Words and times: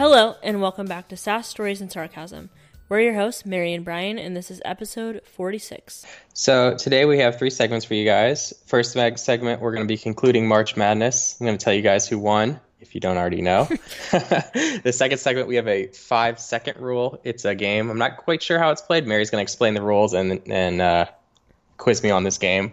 Hello, 0.00 0.36
and 0.42 0.62
welcome 0.62 0.86
back 0.86 1.08
to 1.08 1.16
Sass 1.18 1.46
Stories 1.46 1.82
and 1.82 1.92
Sarcasm. 1.92 2.48
We're 2.88 3.00
your 3.00 3.12
hosts, 3.12 3.44
Mary 3.44 3.74
and 3.74 3.84
Brian, 3.84 4.18
and 4.18 4.34
this 4.34 4.50
is 4.50 4.62
episode 4.64 5.20
46. 5.26 6.06
So 6.32 6.74
today 6.74 7.04
we 7.04 7.18
have 7.18 7.38
three 7.38 7.50
segments 7.50 7.84
for 7.84 7.92
you 7.92 8.06
guys. 8.06 8.54
First 8.64 8.92
segment, 8.92 9.60
we're 9.60 9.72
going 9.72 9.86
to 9.86 9.92
be 9.92 9.98
concluding 9.98 10.48
March 10.48 10.74
Madness. 10.74 11.36
I'm 11.38 11.44
going 11.44 11.58
to 11.58 11.62
tell 11.62 11.74
you 11.74 11.82
guys 11.82 12.08
who 12.08 12.18
won, 12.18 12.60
if 12.80 12.94
you 12.94 13.02
don't 13.02 13.18
already 13.18 13.42
know. 13.42 13.64
the 14.10 14.90
second 14.90 15.18
segment, 15.18 15.48
we 15.48 15.56
have 15.56 15.68
a 15.68 15.88
five 15.88 16.40
second 16.40 16.78
rule. 16.78 17.20
It's 17.22 17.44
a 17.44 17.54
game. 17.54 17.90
I'm 17.90 17.98
not 17.98 18.16
quite 18.16 18.42
sure 18.42 18.58
how 18.58 18.70
it's 18.70 18.80
played. 18.80 19.06
Mary's 19.06 19.28
going 19.28 19.40
to 19.40 19.42
explain 19.42 19.74
the 19.74 19.82
rules 19.82 20.14
and 20.14 20.40
and 20.46 20.80
uh, 20.80 21.06
quiz 21.76 22.02
me 22.02 22.08
on 22.08 22.24
this 22.24 22.38
game. 22.38 22.72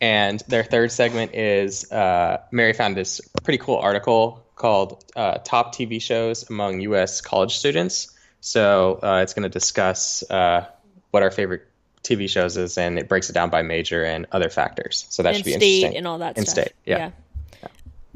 And 0.00 0.42
their 0.48 0.64
third 0.64 0.90
segment 0.90 1.34
is 1.34 1.92
uh, 1.92 2.38
Mary 2.50 2.72
found 2.72 2.96
this 2.96 3.20
pretty 3.42 3.58
cool 3.58 3.76
article 3.76 4.42
called 4.60 5.02
uh, 5.16 5.38
Top 5.38 5.74
TV 5.74 6.00
Shows 6.00 6.48
Among 6.50 6.80
U.S. 6.82 7.22
College 7.22 7.56
Students. 7.56 8.14
So 8.40 9.00
uh, 9.02 9.20
it's 9.22 9.32
going 9.32 9.44
to 9.44 9.48
discuss 9.48 10.22
uh, 10.30 10.66
what 11.10 11.22
our 11.22 11.30
favorite 11.30 11.66
TV 12.02 12.28
shows 12.28 12.56
is, 12.56 12.76
and 12.76 12.98
it 12.98 13.08
breaks 13.08 13.30
it 13.30 13.32
down 13.32 13.48
by 13.48 13.62
major 13.62 14.04
and 14.04 14.26
other 14.32 14.50
factors. 14.50 15.06
So 15.08 15.22
that 15.22 15.30
and 15.30 15.38
should 15.38 15.44
be 15.46 15.52
state 15.52 15.76
interesting. 15.76 15.96
and 15.96 16.06
all 16.06 16.18
that 16.18 16.36
In 16.36 16.44
stuff. 16.44 16.64
state, 16.66 16.74
yeah. 16.84 17.10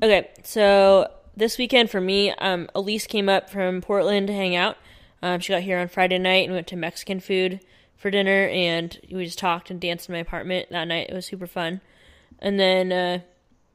Okay, 0.03 0.29
so 0.43 1.11
this 1.37 1.57
weekend 1.57 1.91
for 1.91 2.01
me, 2.01 2.31
um, 2.33 2.69
Elise 2.75 3.07
came 3.07 3.29
up 3.29 3.49
from 3.49 3.81
Portland 3.81 4.27
to 4.27 4.35
hang 4.35 4.55
out. 4.55 4.77
Um, 5.23 5.41
she 5.41 5.53
got 5.53 5.63
here 5.63 5.79
on 5.79 5.89
Friday 5.89 6.19
night 6.19 6.45
and 6.45 6.53
went 6.53 6.67
to 6.69 6.77
Mexican 6.77 7.21
food 7.21 7.61
for 7.97 8.11
dinner, 8.11 8.49
and 8.49 8.99
we 9.11 9.25
just 9.25 9.39
talked 9.39 9.71
and 9.71 9.81
danced 9.81 10.11
in 10.11 10.13
my 10.13 10.19
apartment 10.19 10.69
that 10.71 10.85
night. 10.85 11.09
It 11.09 11.15
was 11.15 11.25
super 11.25 11.47
fun. 11.47 11.81
And 12.39 12.61
then 12.61 12.93
uh, 12.93 13.21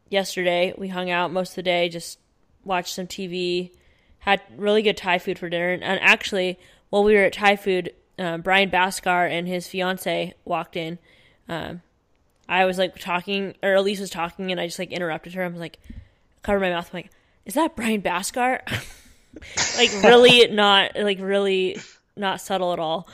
yesterday 0.10 0.74
we 0.78 0.90
hung 0.90 1.10
out 1.10 1.32
most 1.32 1.52
of 1.52 1.56
the 1.56 1.64
day, 1.64 1.90
just 1.90 2.20
watched 2.64 2.94
some 2.94 3.08
TV, 3.08 3.72
had 4.20 4.42
really 4.56 4.82
good 4.82 4.98
Thai 4.98 5.20
food 5.20 5.40
for 5.40 5.50
dinner. 5.50 5.72
And 5.72 6.00
actually, 6.02 6.60
while 6.90 7.04
we 7.04 7.16
were 7.16 7.24
at 7.24 7.34
Thai 7.34 7.56
food, 7.56 7.94
um, 8.18 8.42
Brian 8.42 8.70
Baskar 8.70 9.30
and 9.30 9.48
his 9.48 9.68
fiance 9.68 10.34
walked 10.46 10.76
in. 10.76 11.00
Um, 11.48 11.82
I 12.48 12.66
was 12.66 12.78
like 12.78 12.98
talking, 13.00 13.56
or 13.64 13.76
Elise 13.76 14.00
was 14.00 14.10
talking, 14.10 14.52
and 14.52 14.60
I 14.60 14.66
just 14.66 14.80
like 14.80 14.92
interrupted 14.92 15.34
her. 15.34 15.44
I 15.44 15.48
was 15.48 15.60
like, 15.60 15.80
covered 16.44 16.60
my 16.60 16.70
mouth. 16.70 16.90
I'm 16.92 16.98
like, 16.98 17.12
is 17.46 17.54
that 17.54 17.76
Brian 17.76 18.02
Baskar? 18.02 18.62
like 19.78 20.04
really 20.04 20.48
not, 20.52 20.92
like 20.96 21.20
really 21.22 21.80
not 22.16 22.42
subtle 22.42 22.74
at 22.74 22.80
all. 22.80 23.08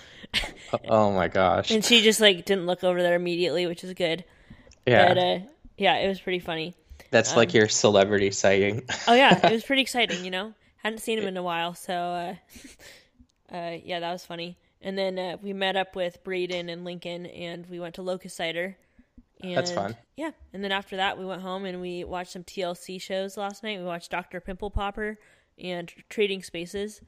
Oh 0.90 1.12
my 1.12 1.28
gosh. 1.28 1.72
And 1.72 1.84
she 1.84 2.02
just 2.02 2.20
like 2.20 2.46
didn't 2.46 2.66
look 2.66 2.84
over 2.84 3.02
there 3.02 3.16
immediately, 3.16 3.68
which 3.68 3.84
is 3.84 3.94
good. 3.94 4.24
yeah. 4.86 5.08
But 5.08 5.18
uh, 5.18 5.40
yeah, 5.78 5.98
it 5.98 6.08
was 6.08 6.20
pretty 6.20 6.40
funny. 6.40 6.76
That's 7.12 7.36
like 7.36 7.54
your 7.54 7.68
celebrity 7.70 8.32
sighting. 8.32 8.84
Oh 9.08 9.14
yeah, 9.14 9.46
it 9.48 9.52
was 9.52 9.64
pretty 9.70 9.82
exciting. 9.82 10.24
You 10.26 10.32
know, 10.32 10.54
hadn't 10.78 11.00
seen 11.00 11.18
him 11.20 11.28
in 11.28 11.38
a 11.38 11.44
while, 11.44 11.74
so 11.76 11.94
uh, 11.94 12.36
uh, 13.56 13.78
yeah, 13.84 14.00
that 14.00 14.12
was 14.12 14.26
funny. 14.26 14.58
And 14.82 14.98
then 14.98 15.18
uh, 15.18 15.38
we 15.42 15.54
met 15.54 15.76
up 15.76 15.96
with 15.96 16.24
Braden 16.24 16.70
and 16.70 16.84
Lincoln, 16.86 17.26
and 17.26 17.66
we 17.68 17.80
went 17.80 17.96
to 17.96 18.02
Locust 18.02 18.36
Cider. 18.38 18.78
And, 19.42 19.58
That's 19.58 19.72
fun. 19.72 19.96
Yeah, 20.16 20.32
and 20.54 20.64
then 20.64 20.72
after 20.72 20.98
that, 20.98 21.18
we 21.18 21.26
went 21.26 21.42
home 21.42 21.66
and 21.66 21.82
we 21.82 22.04
watched 22.04 22.32
some 22.32 22.44
TLC 22.44 23.02
shows 23.02 23.36
last 23.38 23.64
night. 23.64 23.80
We 23.80 23.86
watched 23.86 24.12
Doctor 24.12 24.40
Pimple 24.40 24.70
Popper 24.72 25.18
and 25.58 25.92
Trading 26.10 26.42
Spaces. 26.44 27.02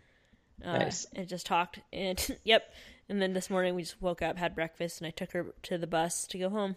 Uh, 0.64 0.78
Nice. 0.80 1.06
And 1.16 1.28
just 1.28 1.46
talked. 1.46 1.80
And 1.94 2.20
yep. 2.44 2.72
And 3.10 3.22
then 3.22 3.34
this 3.34 3.50
morning 3.50 3.76
we 3.76 3.84
just 3.84 4.02
woke 4.02 4.22
up, 4.22 4.38
had 4.38 4.56
breakfast, 4.56 5.00
and 5.00 5.08
I 5.08 5.12
took 5.12 5.32
her 5.32 5.54
to 5.64 5.78
the 5.78 5.88
bus 5.88 6.28
to 6.28 6.38
go 6.38 6.50
home. 6.50 6.76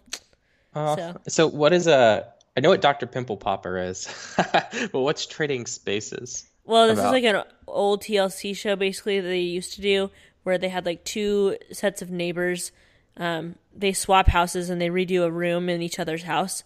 Oh, 0.75 0.97
So- 0.97 1.21
so 1.29 1.47
what 1.49 1.73
is 1.73 1.87
a? 1.87 2.33
I 2.61 2.63
know 2.63 2.69
what 2.69 2.83
Dr. 2.83 3.07
Pimple 3.07 3.39
Popper 3.39 3.79
is, 3.79 4.07
but 4.37 4.93
what's 4.93 5.25
Trading 5.25 5.65
Spaces? 5.65 6.45
Well, 6.67 6.89
this 6.89 6.99
about? 6.99 7.07
is 7.07 7.13
like 7.13 7.25
an 7.25 7.43
old 7.67 8.03
TLC 8.03 8.55
show 8.55 8.77
basically 8.77 9.19
that 9.19 9.27
they 9.27 9.41
used 9.41 9.73
to 9.77 9.81
do 9.81 10.11
where 10.43 10.59
they 10.59 10.69
had 10.69 10.85
like 10.85 11.03
two 11.03 11.57
sets 11.73 12.03
of 12.03 12.11
neighbors. 12.11 12.71
Um, 13.17 13.55
they 13.75 13.95
swap 13.95 14.29
houses 14.29 14.69
and 14.69 14.79
they 14.79 14.91
redo 14.91 15.23
a 15.23 15.31
room 15.31 15.71
in 15.71 15.81
each 15.81 15.99
other's 15.99 16.25
house. 16.25 16.63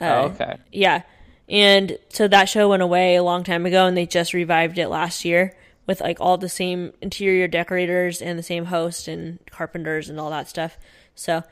oh, 0.00 0.26
okay. 0.26 0.58
Yeah. 0.70 1.02
And 1.48 1.98
so 2.10 2.28
that 2.28 2.48
show 2.48 2.68
went 2.68 2.84
away 2.84 3.16
a 3.16 3.24
long 3.24 3.42
time 3.42 3.66
ago 3.66 3.86
and 3.86 3.96
they 3.96 4.06
just 4.06 4.32
revived 4.32 4.78
it 4.78 4.86
last 4.86 5.24
year 5.24 5.56
with 5.88 6.00
like 6.00 6.20
all 6.20 6.38
the 6.38 6.48
same 6.48 6.92
interior 7.00 7.48
decorators 7.48 8.22
and 8.22 8.38
the 8.38 8.44
same 8.44 8.66
host 8.66 9.08
and 9.08 9.40
carpenters 9.50 10.08
and 10.08 10.20
all 10.20 10.30
that 10.30 10.48
stuff. 10.48 10.78
So 11.16 11.42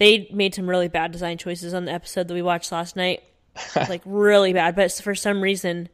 they 0.00 0.28
made 0.32 0.54
some 0.54 0.68
really 0.68 0.88
bad 0.88 1.12
design 1.12 1.38
choices 1.38 1.72
on 1.74 1.84
the 1.84 1.92
episode 1.92 2.26
that 2.26 2.34
we 2.34 2.42
watched 2.42 2.72
last 2.72 2.96
night. 2.96 3.22
like 3.76 4.02
really 4.04 4.52
bad, 4.52 4.74
but 4.74 4.90
for 4.90 5.14
some 5.14 5.40
reason 5.40 5.88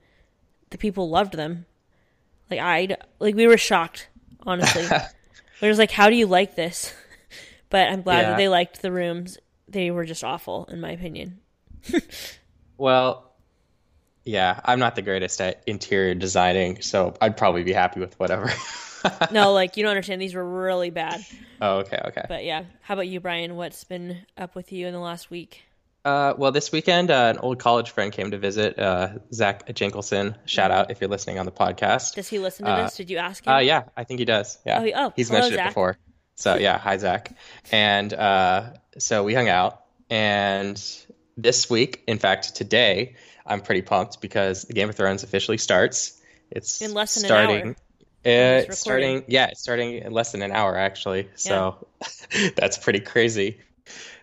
the 0.70 0.78
people 0.78 1.10
loved 1.10 1.34
them. 1.34 1.66
Like 2.50 2.60
I 2.60 2.96
like 3.18 3.34
we 3.34 3.46
were 3.46 3.58
shocked, 3.58 4.08
honestly. 4.46 4.86
we 5.60 5.68
was 5.68 5.78
like 5.78 5.90
how 5.90 6.08
do 6.08 6.16
you 6.16 6.26
like 6.26 6.54
this? 6.56 6.94
But 7.68 7.88
I'm 7.88 8.02
glad 8.02 8.20
Yeah. 8.20 8.30
that 8.30 8.36
they 8.36 8.48
liked 8.48 8.80
the 8.80 8.92
rooms. 8.92 9.38
They 9.66 9.90
were 9.90 10.04
just 10.04 10.22
awful 10.22 10.66
in 10.70 10.80
my 10.80 10.92
opinion. 10.92 11.40
Well, 12.78 13.32
yeah, 14.24 14.60
I'm 14.64 14.78
not 14.78 14.94
the 14.94 15.02
greatest 15.02 15.40
at 15.40 15.62
interior 15.66 16.14
designing, 16.14 16.80
so 16.82 17.14
I'd 17.20 17.36
probably 17.36 17.64
be 17.64 17.72
happy 17.72 17.98
with 17.98 18.18
whatever. 18.20 18.52
No, 19.32 19.52
like 19.52 19.76
you 19.76 19.82
don't 19.82 19.90
understand. 19.90 20.20
These 20.20 20.34
were 20.34 20.44
really 20.44 20.90
bad. 20.90 21.24
oh, 21.60 21.78
okay, 21.78 22.00
okay. 22.06 22.22
But 22.28 22.44
yeah, 22.44 22.64
how 22.82 22.94
about 22.94 23.08
you, 23.08 23.20
Brian? 23.20 23.56
What's 23.56 23.84
been 23.84 24.18
up 24.36 24.54
with 24.54 24.72
you 24.72 24.86
in 24.86 24.92
the 24.92 24.98
last 25.00 25.30
week? 25.30 25.62
Uh, 26.04 26.34
well, 26.38 26.52
this 26.52 26.70
weekend, 26.70 27.10
uh, 27.10 27.32
an 27.34 27.38
old 27.38 27.58
college 27.58 27.90
friend 27.90 28.12
came 28.12 28.30
to 28.30 28.38
visit, 28.38 28.78
uh, 28.78 29.08
Zach 29.32 29.66
Jenkelson. 29.66 30.36
Shout 30.46 30.70
out 30.70 30.90
if 30.92 31.00
you're 31.00 31.10
listening 31.10 31.40
on 31.40 31.46
the 31.46 31.52
podcast. 31.52 32.14
Does 32.14 32.28
he 32.28 32.38
listen 32.38 32.64
to 32.64 32.82
this? 32.82 32.96
Did 32.96 33.10
you 33.10 33.16
ask 33.16 33.44
him? 33.44 33.52
Uh, 33.52 33.58
yeah, 33.58 33.84
I 33.96 34.04
think 34.04 34.20
he 34.20 34.24
does. 34.24 34.56
Yeah, 34.64 34.78
Oh, 34.80 34.84
he- 34.84 34.94
oh, 34.94 35.12
he's 35.16 35.28
hello, 35.28 35.40
mentioned 35.40 35.56
Zach. 35.56 35.66
it 35.66 35.70
before. 35.70 35.96
So 36.36 36.54
yeah, 36.56 36.78
hi 36.78 36.96
Zach. 36.98 37.32
And 37.72 38.12
uh, 38.12 38.74
so 38.98 39.24
we 39.24 39.34
hung 39.34 39.48
out, 39.48 39.82
and 40.08 40.80
this 41.36 41.68
week, 41.68 42.02
in 42.06 42.18
fact, 42.18 42.54
today, 42.54 43.16
I'm 43.44 43.60
pretty 43.60 43.82
pumped 43.82 44.20
because 44.20 44.62
the 44.62 44.74
Game 44.74 44.88
of 44.88 44.94
Thrones 44.96 45.22
officially 45.24 45.58
starts. 45.58 46.20
It's 46.50 46.80
In 46.82 46.94
less 46.94 47.14
than 47.16 47.24
an 47.24 47.28
starting. 47.28 47.66
hour. 47.68 47.76
Uh, 48.26 48.66
it's 48.66 48.80
starting, 48.80 49.22
yeah, 49.28 49.46
it's 49.46 49.60
starting 49.60 49.98
in 49.98 50.12
less 50.12 50.32
than 50.32 50.42
an 50.42 50.50
hour 50.50 50.76
actually. 50.76 51.28
So 51.36 51.86
that's 52.56 52.76
pretty 52.76 53.00
crazy. 53.00 53.58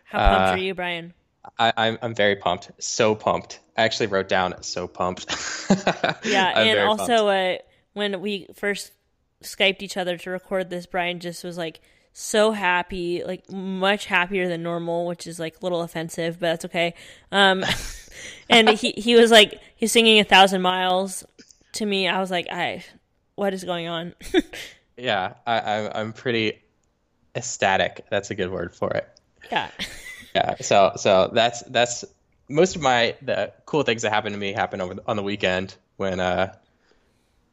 How 0.03 0.19
pumped 0.19 0.49
uh, 0.49 0.51
are 0.51 0.57
you, 0.57 0.73
Brian? 0.73 1.13
I, 1.57 1.73
I'm 1.77 1.97
I'm 2.01 2.15
very 2.15 2.35
pumped, 2.35 2.71
so 2.79 3.15
pumped. 3.15 3.59
I 3.77 3.83
actually 3.83 4.07
wrote 4.07 4.27
down 4.27 4.61
so 4.61 4.87
pumped. 4.87 5.25
Yeah, 6.25 6.51
I'm 6.55 6.67
and 6.67 6.79
also 6.79 7.27
uh, 7.27 7.57
when 7.93 8.21
we 8.21 8.47
first 8.53 8.91
skyped 9.41 9.81
each 9.81 9.97
other 9.97 10.17
to 10.17 10.29
record 10.29 10.69
this, 10.69 10.85
Brian 10.85 11.19
just 11.19 11.43
was 11.43 11.57
like 11.57 11.79
so 12.11 12.51
happy, 12.51 13.23
like 13.23 13.49
much 13.51 14.05
happier 14.05 14.47
than 14.47 14.63
normal, 14.63 15.07
which 15.07 15.25
is 15.25 15.39
like 15.39 15.57
a 15.59 15.63
little 15.63 15.81
offensive, 15.81 16.39
but 16.39 16.47
that's 16.47 16.65
okay. 16.65 16.93
Um, 17.31 17.63
and 18.49 18.69
he 18.69 18.91
he 18.91 19.15
was 19.15 19.31
like 19.31 19.59
he's 19.75 19.91
singing 19.91 20.19
a 20.19 20.23
thousand 20.23 20.61
miles 20.61 21.23
to 21.73 21.85
me. 21.85 22.07
I 22.07 22.19
was 22.19 22.29
like, 22.29 22.47
I, 22.51 22.83
what 23.35 23.53
is 23.53 23.63
going 23.63 23.88
on? 23.88 24.13
yeah, 24.97 25.33
I, 25.45 25.59
I 25.59 25.99
I'm 25.99 26.13
pretty 26.13 26.61
ecstatic. 27.35 28.05
That's 28.09 28.31
a 28.31 28.35
good 28.35 28.51
word 28.51 28.75
for 28.75 28.91
it. 28.91 29.07
yeah, 29.51 29.69
Yeah. 30.35 30.55
So 30.61 30.94
so 30.95 31.29
that's 31.33 31.61
that's 31.63 32.05
most 32.49 32.75
of 32.75 32.81
my 32.81 33.16
the 33.21 33.53
cool 33.66 33.83
things 33.83 34.01
that 34.01 34.11
happened 34.11 34.33
to 34.33 34.39
me 34.39 34.51
happened 34.53 34.81
over 34.81 34.95
on 35.05 35.16
the 35.16 35.23
weekend 35.23 35.75
when 35.97 36.19
uh 36.19 36.53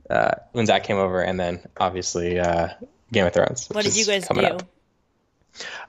uh 0.09 0.31
when 0.53 0.67
Zach 0.67 0.85
came 0.85 0.97
over 0.97 1.23
and 1.23 1.39
then 1.39 1.61
obviously 1.77 2.39
uh 2.39 2.69
Game 3.13 3.27
of 3.27 3.35
Thrones. 3.35 3.69
what 3.71 3.85
did 3.85 3.97
you 3.97 4.07
guys 4.07 4.27
do? 4.29 4.41
up. 4.41 4.63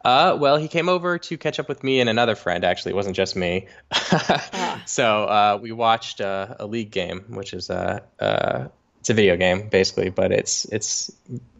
Uh, 0.03 0.35
well, 0.39 0.57
he 0.57 0.67
came 0.67 0.89
over 0.89 1.19
to 1.19 1.37
catch 1.37 1.59
up 1.59 1.69
with 1.69 1.83
me 1.83 1.99
and 1.99 2.09
another 2.09 2.33
friend. 2.35 2.63
Actually, 2.63 2.93
it 2.93 2.95
wasn't 2.95 3.15
just 3.15 3.35
me. 3.35 3.67
Ah. 4.11 4.81
So 4.87 5.23
uh, 5.23 5.59
we 5.61 5.71
watched 5.71 6.19
uh, 6.19 6.55
a 6.59 6.65
league 6.65 6.89
game, 6.91 7.25
which 7.29 7.53
is 7.53 7.69
a 7.69 8.03
uh, 8.19 8.67
it's 9.01 9.09
a 9.09 9.15
video 9.15 9.35
game 9.35 9.67
basically, 9.67 10.11
but 10.11 10.31
it's 10.31 10.65
it's 10.65 11.11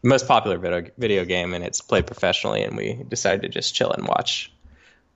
most 0.04 0.28
popular 0.28 0.60
video 0.60 0.92
video 1.00 1.26
game, 1.26 1.56
and 1.56 1.64
it's 1.66 1.82
played 1.82 2.06
professionally. 2.06 2.62
And 2.62 2.78
we 2.78 2.94
decided 3.10 3.42
to 3.42 3.50
just 3.50 3.74
chill 3.74 3.92
and 3.92 4.08
watch 4.08 4.52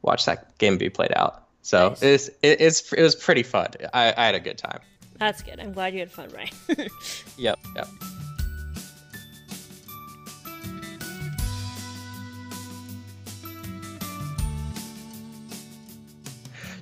watch 0.01 0.25
that 0.25 0.57
game 0.57 0.79
be 0.79 0.89
played 0.89 1.13
out. 1.15 1.43
So 1.61 1.89
Nice. 1.89 2.01
it's 2.03 2.27
it, 2.41 2.61
it's 2.61 2.91
it 2.93 3.01
was 3.03 3.15
pretty 3.15 3.43
fun. 3.43 3.67
I, 3.93 4.11
I 4.17 4.25
had 4.25 4.33
a 4.33 4.39
good 4.39 4.57
time. 4.57 4.79
That's 5.19 5.43
good. 5.43 5.59
I'm 5.59 5.71
glad 5.71 5.93
you 5.93 5.99
had 5.99 6.11
fun, 6.11 6.29
Brian. 6.31 6.49
Yep, 7.37 7.59
yep. 7.75 7.87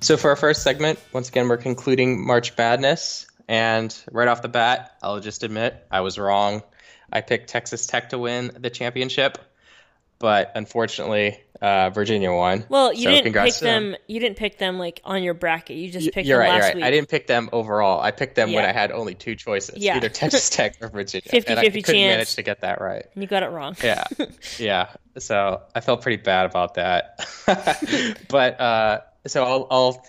So 0.00 0.16
for 0.18 0.28
our 0.30 0.36
first 0.36 0.62
segment, 0.62 0.98
once 1.12 1.28
again, 1.30 1.48
we're 1.48 1.56
concluding 1.56 2.26
March 2.26 2.54
Madness, 2.58 3.26
and 3.48 3.96
right 4.10 4.28
off 4.28 4.42
the 4.42 4.48
bat, 4.48 4.96
I'll 5.02 5.20
just 5.20 5.42
admit 5.42 5.86
I 5.90 6.00
was 6.00 6.18
wrong. 6.18 6.62
I 7.12 7.20
picked 7.20 7.48
Texas 7.50 7.86
Tech 7.86 8.10
to 8.10 8.18
win 8.18 8.50
the 8.58 8.70
championship. 8.70 9.38
but 10.20 10.52
unfortunately, 10.54 11.38
uh, 11.60 11.90
Virginia 11.90 12.32
won. 12.32 12.64
Well, 12.68 12.92
you 12.94 13.02
So 13.04 13.10
didn't 13.10 13.32
pick 13.34 13.54
them. 13.56 13.90
them. 13.92 14.00
You 14.06 14.20
didn't 14.20 14.38
pick 14.38 14.58
them 14.58 14.78
like 14.78 15.00
on 15.04 15.22
your 15.22 15.34
bracket. 15.34 15.76
You 15.76 15.90
just 15.90 16.12
picked 16.12 16.26
You're 16.26 16.38
them 16.38 16.48
right. 16.50 16.54
last 16.54 16.58
You're 16.60 16.66
right. 16.68 16.76
week. 16.76 16.84
I 16.84 16.90
didn't 16.90 17.08
pick 17.10 17.26
them 17.26 17.50
overall. 17.52 18.00
I 18.00 18.10
picked 18.10 18.34
them 18.36 18.52
when 18.52 18.64
I 18.64 18.72
had 18.72 18.90
only 18.90 19.14
two 19.14 19.34
choices, 19.34 19.76
Yeah. 19.78 19.96
either 19.96 20.08
Texas 20.08 20.48
Tech 20.50 20.76
or 20.80 20.88
Virginia. 20.88 21.28
50-50 21.30 21.44
and 21.50 21.58
I 21.58 21.62
couldn't 21.64 21.82
chance. 21.84 21.94
manage 21.96 22.34
to 22.36 22.42
get 22.42 22.60
that 22.62 22.80
right. 22.80 23.04
And 23.14 23.22
you 23.22 23.28
got 23.28 23.42
it 23.42 23.50
wrong. 23.50 23.76
Yeah, 23.82 24.04
yeah. 24.58 24.88
So 25.18 25.62
I 25.74 25.80
felt 25.80 26.00
pretty 26.00 26.22
bad 26.22 26.46
about 26.46 26.74
that. 26.74 27.26
but 28.28 28.60
uh, 28.60 29.00
so 29.26 29.44
I'll, 29.44 29.66
I'll 29.70 30.06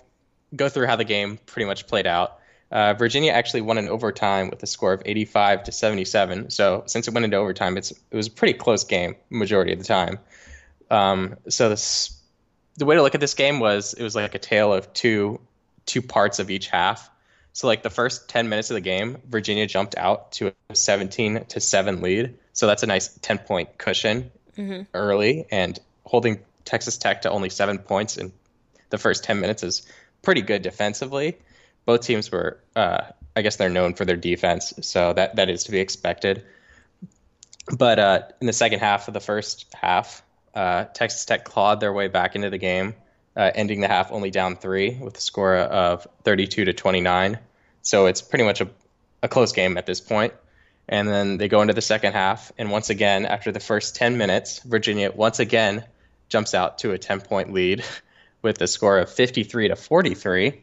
go 0.54 0.68
through 0.68 0.86
how 0.86 0.96
the 0.96 1.04
game 1.04 1.38
pretty 1.46 1.66
much 1.66 1.86
played 1.86 2.06
out. 2.06 2.38
Uh, 2.70 2.94
Virginia 2.94 3.32
actually 3.32 3.60
won 3.60 3.78
in 3.78 3.88
overtime 3.88 4.50
with 4.50 4.62
a 4.62 4.66
score 4.66 4.92
of 4.92 5.02
85 5.04 5.64
to 5.64 5.72
77. 5.72 6.50
So 6.50 6.82
since 6.86 7.06
it 7.06 7.14
went 7.14 7.24
into 7.24 7.36
overtime, 7.36 7.76
it's 7.76 7.92
it 7.92 8.16
was 8.16 8.26
a 8.26 8.30
pretty 8.30 8.54
close 8.54 8.84
game 8.84 9.16
majority 9.30 9.72
of 9.72 9.78
the 9.78 9.84
time. 9.84 10.18
Um, 10.90 11.36
so 11.48 11.68
this, 11.68 12.20
the 12.76 12.84
way 12.84 12.96
to 12.96 13.02
look 13.02 13.14
at 13.14 13.20
this 13.20 13.34
game 13.34 13.60
was 13.60 13.94
it 13.94 14.02
was 14.02 14.14
like 14.14 14.34
a 14.34 14.38
tale 14.38 14.72
of 14.72 14.92
two 14.92 15.40
two 15.84 16.02
parts 16.02 16.38
of 16.38 16.50
each 16.50 16.68
half. 16.68 17.08
So 17.52 17.68
like 17.68 17.82
the 17.82 17.90
first 17.90 18.28
10 18.28 18.48
minutes 18.48 18.70
of 18.70 18.74
the 18.74 18.80
game, 18.82 19.18
Virginia 19.28 19.66
jumped 19.66 19.96
out 19.96 20.32
to 20.32 20.52
a 20.68 20.74
17 20.74 21.46
to 21.46 21.60
7 21.60 22.02
lead. 22.02 22.36
So 22.52 22.66
that's 22.66 22.82
a 22.82 22.86
nice 22.86 23.08
10 23.08 23.38
point 23.38 23.78
cushion 23.78 24.30
early 24.92 25.46
and 25.50 25.78
holding 26.04 26.40
Texas 26.64 26.98
Tech 26.98 27.22
to 27.22 27.30
only 27.30 27.48
7 27.48 27.78
points 27.78 28.16
in 28.16 28.32
the 28.90 28.98
first 28.98 29.24
10 29.24 29.40
minutes 29.40 29.62
is 29.62 29.86
pretty 30.22 30.42
good 30.42 30.62
defensively. 30.62 31.38
Both 31.86 32.02
teams 32.02 32.30
were 32.30 32.60
uh, 32.74 33.04
I 33.36 33.42
guess 33.42 33.56
they're 33.56 33.68
known 33.68 33.94
for 33.94 34.06
their 34.06 34.16
defense, 34.16 34.72
so 34.80 35.12
that 35.12 35.36
that 35.36 35.50
is 35.50 35.64
to 35.64 35.70
be 35.70 35.78
expected. 35.78 36.44
But 37.76 37.98
uh, 37.98 38.22
in 38.40 38.46
the 38.46 38.52
second 38.52 38.78
half 38.78 39.08
of 39.08 39.14
the 39.14 39.20
first 39.20 39.66
half, 39.74 40.22
uh, 40.54 40.84
Texas 40.84 41.24
Tech 41.26 41.44
clawed 41.44 41.80
their 41.80 41.92
way 41.92 42.08
back 42.08 42.34
into 42.34 42.48
the 42.48 42.58
game, 42.58 42.94
uh, 43.36 43.50
ending 43.54 43.80
the 43.82 43.88
half 43.88 44.10
only 44.10 44.30
down 44.30 44.56
three 44.56 44.94
with 44.94 45.18
a 45.18 45.20
score 45.20 45.56
of 45.56 46.06
32 46.24 46.64
to 46.64 46.72
29. 46.72 47.38
So 47.82 48.06
it's 48.06 48.22
pretty 48.22 48.44
much 48.44 48.62
a, 48.62 48.68
a 49.22 49.28
close 49.28 49.52
game 49.52 49.76
at 49.76 49.84
this 49.84 50.00
point. 50.00 50.32
And 50.88 51.08
then 51.08 51.36
they 51.36 51.48
go 51.48 51.60
into 51.60 51.74
the 51.74 51.82
second 51.82 52.12
half, 52.12 52.52
and 52.56 52.70
once 52.70 52.90
again, 52.90 53.26
after 53.26 53.50
the 53.50 53.60
first 53.60 53.96
10 53.96 54.16
minutes, 54.16 54.60
Virginia 54.60 55.10
once 55.12 55.40
again 55.40 55.84
jumps 56.28 56.54
out 56.54 56.78
to 56.78 56.92
a 56.92 56.98
10 56.98 57.20
point 57.20 57.52
lead 57.52 57.84
with 58.46 58.62
a 58.62 58.68
score 58.68 58.98
of 58.98 59.10
53 59.10 59.68
to 59.68 59.76
43. 59.76 60.62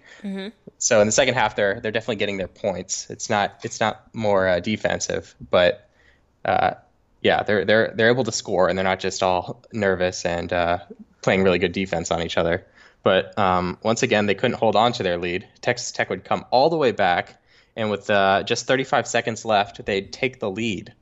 So 0.77 1.01
in 1.01 1.05
the 1.05 1.11
second 1.11 1.33
half, 1.33 1.57
they're 1.57 1.81
they're 1.81 1.91
definitely 1.91 2.15
getting 2.15 2.37
their 2.37 2.47
points. 2.47 3.09
It's 3.09 3.29
not 3.29 3.59
it's 3.63 3.81
not 3.81 4.15
more 4.15 4.47
uh, 4.47 4.59
defensive, 4.61 5.35
but 5.51 5.89
uh, 6.45 6.75
yeah, 7.21 7.43
they're 7.43 7.65
they're 7.65 7.93
they're 7.93 8.09
able 8.09 8.23
to 8.23 8.31
score, 8.31 8.69
and 8.69 8.77
they're 8.77 8.83
not 8.83 9.01
just 9.01 9.21
all 9.21 9.61
nervous 9.73 10.25
and 10.25 10.51
uh, 10.51 10.79
playing 11.21 11.43
really 11.43 11.59
good 11.59 11.73
defense 11.73 12.09
on 12.09 12.21
each 12.21 12.37
other. 12.37 12.65
But 13.03 13.37
um, 13.37 13.77
once 13.83 14.01
again, 14.01 14.27
they 14.27 14.35
couldn't 14.35 14.57
hold 14.57 14.77
on 14.77 14.93
to 14.93 15.03
their 15.03 15.17
lead. 15.17 15.45
Texas 15.59 15.91
Tech 15.91 16.09
would 16.09 16.23
come 16.23 16.45
all 16.51 16.69
the 16.69 16.77
way 16.77 16.93
back, 16.93 17.35
and 17.75 17.91
with 17.91 18.09
uh, 18.09 18.43
just 18.43 18.65
35 18.65 19.07
seconds 19.07 19.43
left, 19.43 19.85
they'd 19.85 20.13
take 20.13 20.39
the 20.39 20.49
lead. 20.49 20.93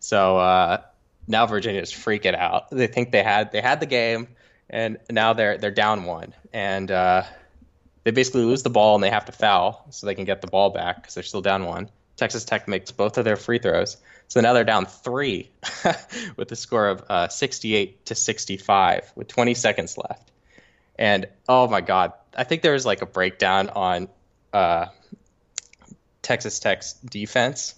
So 0.00 0.36
uh, 0.36 0.82
now 1.26 1.46
Virginia's 1.46 1.92
freaking 1.92 2.34
out. 2.34 2.68
They 2.70 2.88
think 2.88 3.10
they 3.10 3.22
had 3.22 3.52
they 3.52 3.62
had 3.62 3.80
the 3.80 3.86
game, 3.86 4.28
and 4.68 4.98
now 5.10 5.32
they're 5.32 5.58
they're 5.58 5.70
down 5.70 6.04
one, 6.04 6.34
and 6.52 6.90
uh, 6.90 7.22
they 8.04 8.10
basically 8.10 8.44
lose 8.44 8.62
the 8.62 8.70
ball 8.70 8.94
and 8.94 9.02
they 9.02 9.10
have 9.10 9.26
to 9.26 9.32
foul 9.32 9.86
so 9.90 10.06
they 10.06 10.14
can 10.14 10.24
get 10.24 10.40
the 10.40 10.46
ball 10.46 10.70
back 10.70 10.96
because 10.96 11.14
they're 11.14 11.22
still 11.22 11.42
down 11.42 11.64
one. 11.64 11.90
Texas 12.16 12.44
Tech 12.44 12.66
makes 12.68 12.92
both 12.92 13.18
of 13.18 13.24
their 13.24 13.36
free 13.36 13.58
throws, 13.58 13.96
so 14.28 14.40
now 14.40 14.52
they're 14.52 14.64
down 14.64 14.86
three 14.86 15.50
with 16.36 16.50
a 16.50 16.56
score 16.56 16.88
of 16.88 17.04
uh, 17.08 17.28
68 17.28 18.06
to 18.06 18.14
65 18.14 19.12
with 19.14 19.28
20 19.28 19.54
seconds 19.54 19.98
left. 19.98 20.30
And 20.98 21.26
oh 21.48 21.68
my 21.68 21.82
God, 21.82 22.12
I 22.34 22.44
think 22.44 22.62
there 22.62 22.72
was 22.72 22.86
like 22.86 23.02
a 23.02 23.06
breakdown 23.06 23.68
on 23.68 24.08
uh, 24.52 24.86
Texas 26.22 26.58
Tech's 26.58 26.94
defense 26.94 27.74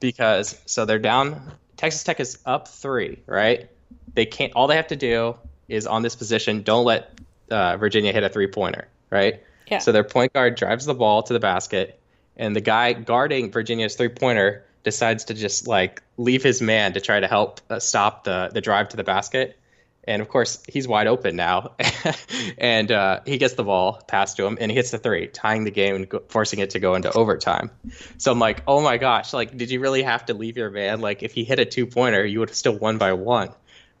because 0.00 0.58
so 0.66 0.84
they're 0.84 0.98
down. 0.98 1.52
Texas 1.76 2.02
Tech 2.02 2.20
is 2.20 2.38
up 2.46 2.68
three, 2.68 3.20
right? 3.26 3.68
They 4.14 4.26
can't. 4.26 4.52
All 4.54 4.66
they 4.66 4.76
have 4.76 4.88
to 4.88 4.96
do 4.96 5.36
is 5.70 5.86
on 5.86 6.02
this 6.02 6.16
position, 6.16 6.62
don't 6.62 6.84
let 6.84 7.18
uh, 7.50 7.76
Virginia 7.76 8.12
hit 8.12 8.22
a 8.22 8.28
three 8.28 8.46
pointer, 8.46 8.88
right? 9.10 9.42
Yeah. 9.70 9.78
So 9.78 9.92
their 9.92 10.04
point 10.04 10.32
guard 10.32 10.56
drives 10.56 10.84
the 10.84 10.94
ball 10.94 11.22
to 11.22 11.32
the 11.32 11.40
basket, 11.40 11.98
and 12.36 12.54
the 12.54 12.60
guy 12.60 12.92
guarding 12.92 13.52
Virginia's 13.52 13.94
three 13.94 14.08
pointer 14.08 14.64
decides 14.82 15.26
to 15.26 15.34
just 15.34 15.66
like 15.66 16.02
leave 16.16 16.42
his 16.42 16.60
man 16.60 16.94
to 16.94 17.00
try 17.00 17.20
to 17.20 17.28
help 17.28 17.60
uh, 17.70 17.78
stop 17.78 18.24
the 18.24 18.50
the 18.52 18.60
drive 18.60 18.90
to 18.90 18.96
the 18.96 19.04
basket. 19.04 19.56
And 20.04 20.22
of 20.22 20.28
course, 20.28 20.62
he's 20.66 20.88
wide 20.88 21.06
open 21.06 21.36
now, 21.36 21.72
and 22.58 22.90
uh, 22.90 23.20
he 23.26 23.36
gets 23.36 23.54
the 23.54 23.62
ball 23.62 24.02
passed 24.08 24.38
to 24.38 24.46
him, 24.46 24.56
and 24.58 24.70
he 24.70 24.76
hits 24.76 24.90
the 24.90 24.98
three, 24.98 25.28
tying 25.28 25.64
the 25.64 25.70
game 25.70 25.94
and 25.94 26.08
go- 26.08 26.22
forcing 26.28 26.58
it 26.60 26.70
to 26.70 26.80
go 26.80 26.94
into 26.94 27.12
overtime. 27.12 27.70
So 28.16 28.32
I'm 28.32 28.38
like, 28.38 28.62
oh 28.66 28.80
my 28.80 28.96
gosh, 28.96 29.34
like, 29.34 29.56
did 29.56 29.70
you 29.70 29.78
really 29.78 30.02
have 30.02 30.24
to 30.26 30.34
leave 30.34 30.56
your 30.56 30.70
man? 30.70 31.02
Like, 31.02 31.22
if 31.22 31.34
he 31.34 31.44
hit 31.44 31.60
a 31.60 31.66
two 31.66 31.86
pointer, 31.86 32.24
you 32.24 32.40
would 32.40 32.48
have 32.48 32.56
still 32.56 32.76
won 32.76 32.96
by 32.96 33.12
one. 33.12 33.50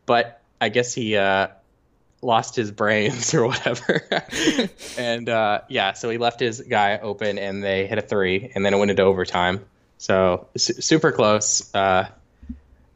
But 0.06 0.40
I 0.58 0.70
guess 0.70 0.94
he 0.94 1.16
uh, 1.16 1.48
lost 2.22 2.56
his 2.56 2.70
brains 2.70 3.34
or 3.34 3.46
whatever, 3.46 4.02
and 4.98 5.28
uh, 5.28 5.60
yeah, 5.68 5.92
so 5.94 6.10
he 6.10 6.18
left 6.18 6.40
his 6.40 6.60
guy 6.60 6.98
open, 6.98 7.38
and 7.38 7.62
they 7.62 7.86
hit 7.86 7.98
a 7.98 8.02
three, 8.02 8.50
and 8.54 8.64
then 8.64 8.74
it 8.74 8.78
went 8.78 8.90
into 8.90 9.02
overtime. 9.02 9.64
So 9.98 10.48
su- 10.56 10.80
super 10.80 11.12
close. 11.12 11.74
Uh, 11.74 12.08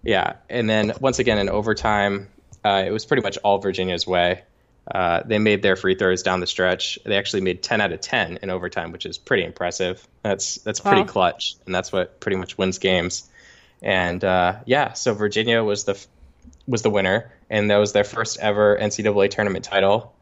yeah, 0.02 0.34
and 0.50 0.68
then 0.68 0.92
once 1.00 1.18
again 1.18 1.38
in 1.38 1.48
overtime, 1.48 2.28
uh, 2.64 2.84
it 2.86 2.90
was 2.90 3.04
pretty 3.06 3.22
much 3.22 3.38
all 3.38 3.58
Virginia's 3.58 4.06
way. 4.06 4.42
Uh, 4.90 5.22
they 5.24 5.38
made 5.38 5.62
their 5.62 5.76
free 5.76 5.94
throws 5.94 6.22
down 6.22 6.40
the 6.40 6.46
stretch. 6.46 6.98
They 7.06 7.16
actually 7.16 7.40
made 7.40 7.62
10 7.62 7.80
out 7.80 7.92
of 7.92 8.02
10 8.02 8.40
in 8.42 8.50
overtime, 8.50 8.92
which 8.92 9.06
is 9.06 9.16
pretty 9.16 9.44
impressive. 9.44 10.06
That's 10.22 10.56
that's 10.56 10.80
pretty 10.80 11.00
Wow. 11.02 11.06
clutch, 11.06 11.54
and 11.64 11.74
that's 11.74 11.90
what 11.90 12.20
pretty 12.20 12.36
much 12.36 12.58
wins 12.58 12.78
games. 12.78 13.26
And 13.82 14.22
uh, 14.22 14.56
yeah, 14.66 14.92
so 14.92 15.14
Virginia 15.14 15.62
was 15.64 15.84
the 15.84 15.92
f- 15.92 16.06
was 16.66 16.82
the 16.82 16.90
winner, 16.90 17.32
and 17.50 17.70
that 17.70 17.76
was 17.78 17.92
their 17.92 18.04
first 18.04 18.38
ever 18.40 18.76
NCAA 18.80 19.28
tournament 19.30 19.64
title. 19.64 20.14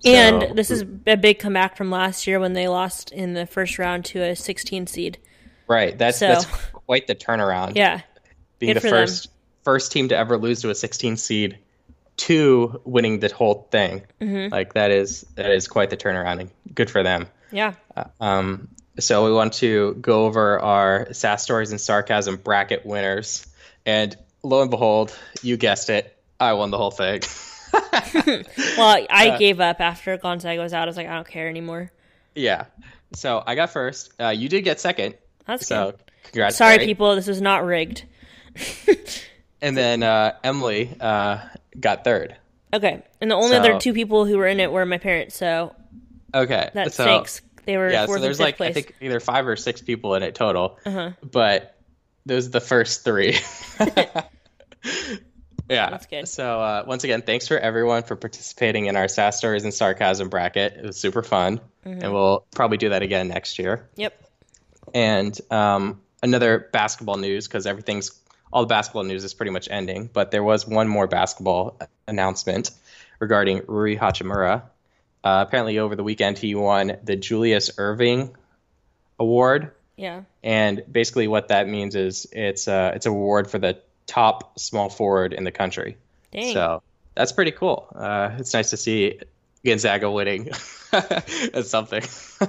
So- 0.00 0.10
And 0.10 0.56
this 0.56 0.70
is 0.70 0.84
a 1.06 1.16
big 1.16 1.38
comeback 1.38 1.76
from 1.76 1.90
last 1.90 2.26
year 2.26 2.40
when 2.40 2.52
they 2.54 2.68
lost 2.68 3.10
in 3.12 3.34
the 3.34 3.46
first 3.46 3.78
round 3.78 4.04
to 4.06 4.20
a 4.22 4.34
16 4.36 4.86
seed. 4.86 5.18
right. 5.68 5.96
That's 5.98 6.18
so- 6.18 6.28
that's 6.28 6.46
quite 6.72 7.06
the 7.06 7.14
turnaround. 7.14 7.72
Yeah. 7.76 8.00
being 8.58 8.74
Good 8.74 8.82
the 8.82 8.88
for 8.88 8.94
them. 8.96 9.06
first 9.06 9.28
first 9.64 9.92
team 9.92 10.08
to 10.08 10.16
ever 10.16 10.36
lose 10.38 10.62
to 10.62 10.70
a 10.70 10.74
16 10.74 11.16
seed 11.16 11.58
to 12.16 12.80
winning 12.84 13.20
the 13.20 13.28
whole 13.32 13.66
thing 13.70 14.02
Mm-hmm. 14.20 14.52
like 14.52 14.74
that 14.74 14.90
is 14.90 15.22
that 15.36 15.50
is 15.50 15.68
quite 15.68 15.90
the 15.90 15.96
turnaround 15.96 16.40
and 16.40 16.50
good 16.74 16.90
for 16.90 17.02
them 17.02 17.26
Yeah. 17.50 17.74
um, 18.20 18.68
so 18.98 19.24
we 19.24 19.32
want 19.32 19.54
to 19.54 19.94
go 19.94 20.26
over 20.26 20.58
our 20.60 21.12
sass 21.12 21.42
stories 21.42 21.70
and 21.70 21.80
sarcasm 21.80 22.36
bracket 22.36 22.84
winners 22.84 23.46
and 23.86 24.16
lo 24.42 24.60
and 24.62 24.70
behold 24.70 25.14
you 25.42 25.56
guessed 25.56 25.88
it 25.88 26.14
i 26.40 26.52
won 26.52 26.70
the 26.70 26.78
whole 26.78 26.90
thing 26.90 27.20
Well, 28.76 29.06
I 29.08 29.28
Uh, 29.30 29.38
gave 29.38 29.60
up 29.60 29.80
after 29.80 30.16
Gonzaga 30.16 30.60
was 30.60 30.72
out. 30.74 30.82
I 30.82 30.86
was 30.86 30.96
like, 30.96 31.06
I 31.06 31.14
don't 31.14 31.28
care 31.28 31.48
anymore. 31.48 31.92
yeah 32.34 32.64
so 33.14 33.42
i 33.46 33.54
got 33.54 33.70
first 33.70 34.12
uh, 34.20 34.28
you 34.30 34.48
did 34.48 34.62
get 34.62 34.80
second 34.80 35.14
That's 35.46 35.66
so 35.66 35.92
good. 35.92 36.00
congrats 36.24 36.56
Sorry, 36.56 36.78
people. 36.78 37.14
This 37.16 37.26
was 37.28 37.40
not 37.40 37.64
rigged. 37.64 38.04
and 39.62 39.76
then 39.76 40.02
uh, 40.02 40.32
emily 40.42 40.96
uh, 41.00 41.38
got 41.78 42.02
third 42.04 42.36
Okay. 42.72 43.02
And 43.20 43.28
the 43.30 43.34
only 43.34 43.50
So- 43.50 43.56
other 43.58 43.78
two 43.80 43.92
people 43.92 44.24
who 44.26 44.38
were 44.38 44.46
in 44.46 44.60
it 44.60 44.70
were 44.70 44.86
my 44.86 44.98
parents. 44.98 45.36
So 45.36 45.74
okay 46.34 46.70
that 46.74 46.92
so 46.92 47.02
stinks. 47.04 47.40
They 47.66 47.76
were 47.76 47.90
yeah, 47.90 48.06
so 48.06 48.18
there's 48.18 48.38
like 48.40 48.56
place. 48.56 48.70
I 48.70 48.72
think 48.72 48.94
either 49.00 49.20
five 49.20 49.46
or 49.46 49.54
six 49.56 49.80
people 49.82 50.14
in 50.14 50.22
it 50.22 50.34
total, 50.34 50.78
Uh-huh. 50.86 51.10
but 51.22 51.74
those 52.26 52.46
are 52.46 52.50
the 52.50 52.60
first 52.60 53.04
three. 53.04 53.38
yeah, 55.70 55.88
That's 55.90 56.06
good. 56.06 56.28
So 56.28 56.60
uh, 56.60 56.84
once 56.86 57.04
again, 57.04 57.22
thanks 57.22 57.48
for 57.48 57.56
everyone 57.58 58.02
for 58.02 58.16
participating 58.16 58.86
in 58.86 58.96
our 58.96 59.08
sass 59.08 59.38
stories 59.38 59.64
and 59.64 59.72
sarcasm 59.72 60.28
bracket. 60.28 60.74
It 60.76 60.84
was 60.84 60.96
super 60.96 61.22
fun, 61.22 61.60
Mm-hmm. 61.86 62.02
and 62.02 62.12
we'll 62.12 62.44
probably 62.54 62.76
do 62.76 62.90
that 62.90 63.00
again 63.02 63.28
next 63.28 63.58
year. 63.58 63.88
Yep. 63.96 64.22
And 64.92 65.40
um, 65.50 66.02
another 66.22 66.68
basketball 66.72 67.16
news 67.16 67.48
because 67.48 67.66
everything's 67.66 68.10
all 68.52 68.62
the 68.62 68.66
basketball 68.66 69.04
news 69.04 69.24
is 69.24 69.32
pretty 69.32 69.52
much 69.52 69.68
ending, 69.70 70.10
but 70.12 70.30
there 70.30 70.42
was 70.42 70.66
one 70.66 70.88
more 70.88 71.06
basketball 71.06 71.78
announcement 72.06 72.70
regarding 73.18 73.62
Rui 73.66 73.96
Hachimura. 73.96 74.62
Uh, 75.24 75.44
apparently, 75.46 75.78
over 75.78 75.94
the 75.96 76.02
weekend, 76.02 76.36
he 76.38 76.54
won 76.54 76.96
the 77.04 77.14
Julius 77.16 77.70
Erving 77.78 78.34
Award, 79.18 79.72
Yeah. 79.96 80.22
and 80.42 80.82
basically, 80.90 81.28
what 81.28 81.48
that 81.48 81.68
means 81.68 81.94
is 81.94 82.26
it's 82.32 82.68
a 82.68 82.92
it's 82.94 83.06
a 83.06 83.10
award 83.10 83.50
for 83.50 83.58
the 83.58 83.78
top 84.10 84.58
small 84.58 84.88
forward 84.90 85.32
in 85.32 85.44
the 85.44 85.52
country. 85.52 85.96
Dang. 86.32 86.52
So 86.52 86.82
that's 87.14 87.30
pretty 87.32 87.52
cool. 87.52 87.86
Uh, 87.94 88.30
it's 88.38 88.52
nice 88.52 88.70
to 88.70 88.76
see 88.76 89.20
Gonzaga 89.64 90.10
winning 90.10 90.50
at 90.92 91.66
something. 91.66 92.02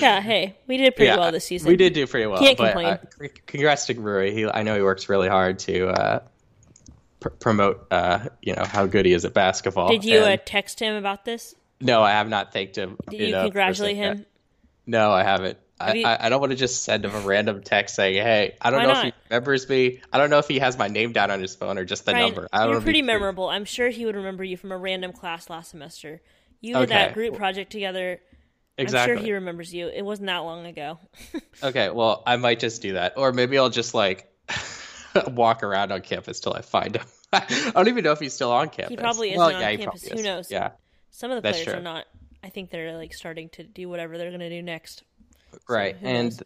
Yeah. 0.00 0.20
Hey, 0.20 0.54
we 0.66 0.76
did 0.76 0.94
pretty 0.96 1.06
Yeah, 1.08 1.16
well 1.16 1.32
this 1.32 1.46
season. 1.46 1.66
We 1.66 1.76
did 1.76 1.94
do 1.94 2.06
pretty 2.06 2.26
well. 2.26 2.38
Can't 2.38 2.58
but, 2.58 2.72
complain. 2.74 2.86
uh, 2.88 2.98
c- 3.22 3.28
congrats 3.46 3.86
to 3.86 3.94
Rui. 3.98 4.32
He, 4.34 4.46
I 4.46 4.62
know 4.62 4.76
he 4.76 4.82
works 4.82 5.08
really 5.08 5.28
hard 5.30 5.58
to 5.60 5.88
uh, 5.88 6.18
pr- 7.20 7.30
promote, 7.30 7.86
uh, 7.90 8.28
you 8.42 8.54
know, 8.54 8.64
how 8.66 8.84
good 8.84 9.06
he 9.06 9.14
is 9.14 9.24
at 9.24 9.32
basketball. 9.32 9.88
Did 9.88 10.04
you 10.04 10.18
uh, 10.20 10.24
And- 10.26 10.42
text 10.44 10.78
him 10.78 10.94
about 10.94 11.24
this? 11.24 11.54
no, 11.80 12.02
I 12.02 12.10
have 12.10 12.28
not 12.28 12.52
thanked 12.52 12.76
him. 12.76 12.98
Did 13.08 13.30
you 13.30 13.34
congratulate 13.34 13.96
him? 13.96 14.26
No, 14.86 15.10
I 15.10 15.22
haven't. 15.22 15.56
I, 15.80 15.92
you- 15.94 16.06
I, 16.06 16.26
I 16.26 16.28
don't 16.28 16.40
want 16.40 16.50
to 16.50 16.56
just 16.56 16.82
send 16.82 17.04
him 17.04 17.14
a 17.14 17.20
random 17.20 17.62
text 17.62 17.94
saying, 17.94 18.14
"Hey, 18.14 18.56
I 18.60 18.70
don't 18.70 18.82
know 18.82 18.88
not? 18.88 19.06
if 19.06 19.14
he 19.14 19.20
remembers 19.30 19.68
me. 19.68 20.00
I 20.12 20.18
don't 20.18 20.30
know 20.30 20.38
if 20.38 20.48
he 20.48 20.58
has 20.58 20.76
my 20.76 20.88
name 20.88 21.12
down 21.12 21.30
on 21.30 21.40
his 21.40 21.54
phone 21.54 21.78
or 21.78 21.84
just 21.84 22.04
the 22.04 22.12
Brian, 22.12 22.26
number. 22.34 22.48
I 22.52 22.64
don't 22.64 22.72
you're 22.72 22.80
pretty 22.80 23.02
memorable. 23.02 23.48
I'm 23.48 23.64
sure 23.64 23.88
he 23.88 24.04
would 24.06 24.16
remember 24.16 24.42
you 24.44 24.56
from 24.56 24.72
a 24.72 24.78
random 24.78 25.12
class 25.12 25.48
last 25.48 25.70
semester. 25.70 26.20
You 26.60 26.74
did 26.74 26.88
that 26.88 27.14
group 27.14 27.36
project 27.36 27.70
together. 27.70 28.20
Exactly. 28.76 29.12
I'm 29.12 29.18
sure 29.18 29.24
he 29.26 29.32
remembers 29.32 29.74
you. 29.74 29.88
It 29.88 30.02
wasn't 30.02 30.26
that 30.26 30.38
long 30.38 30.66
ago. 30.66 30.98
Okay, 31.60 31.90
well, 31.90 32.22
I 32.24 32.36
might 32.36 32.60
just 32.60 32.82
do 32.82 32.92
that, 32.92 33.14
or 33.16 33.32
maybe 33.32 33.58
I'll 33.58 33.68
just 33.68 33.92
like 33.92 34.32
walk 35.28 35.64
around 35.64 35.90
on 35.90 36.02
campus 36.02 36.38
till 36.38 36.54
I 36.54 36.60
find 36.60 36.94
him. 36.94 37.04
I 37.32 37.72
don't 37.74 37.88
even 37.88 38.04
know 38.04 38.12
if 38.12 38.20
he's 38.20 38.32
still 38.32 38.52
on 38.52 38.68
campus. 38.68 38.90
He 38.90 38.96
probably 38.96 39.30
isn't 39.30 39.38
Well, 39.38 39.54
on 39.54 39.60
yeah, 39.60 39.74
campus. 39.76 40.06
Who 40.06 40.22
knows? 40.22 40.50
Yeah, 40.50 40.70
Some 41.10 41.30
of 41.32 41.36
the 41.36 41.40
That's 41.40 41.56
players 41.58 41.68
true. 41.68 41.78
are 41.80 41.82
not. 41.82 42.04
I 42.44 42.48
think 42.50 42.70
they're 42.70 42.96
like 42.96 43.12
starting 43.12 43.48
to 43.50 43.64
do 43.64 43.88
whatever 43.88 44.16
they're 44.18 44.30
going 44.30 44.38
to 44.40 44.48
do 44.48 44.62
next. 44.62 45.02
Right. 45.68 45.96
who 45.96 46.06
And 46.06 46.30
knows? 46.30 46.42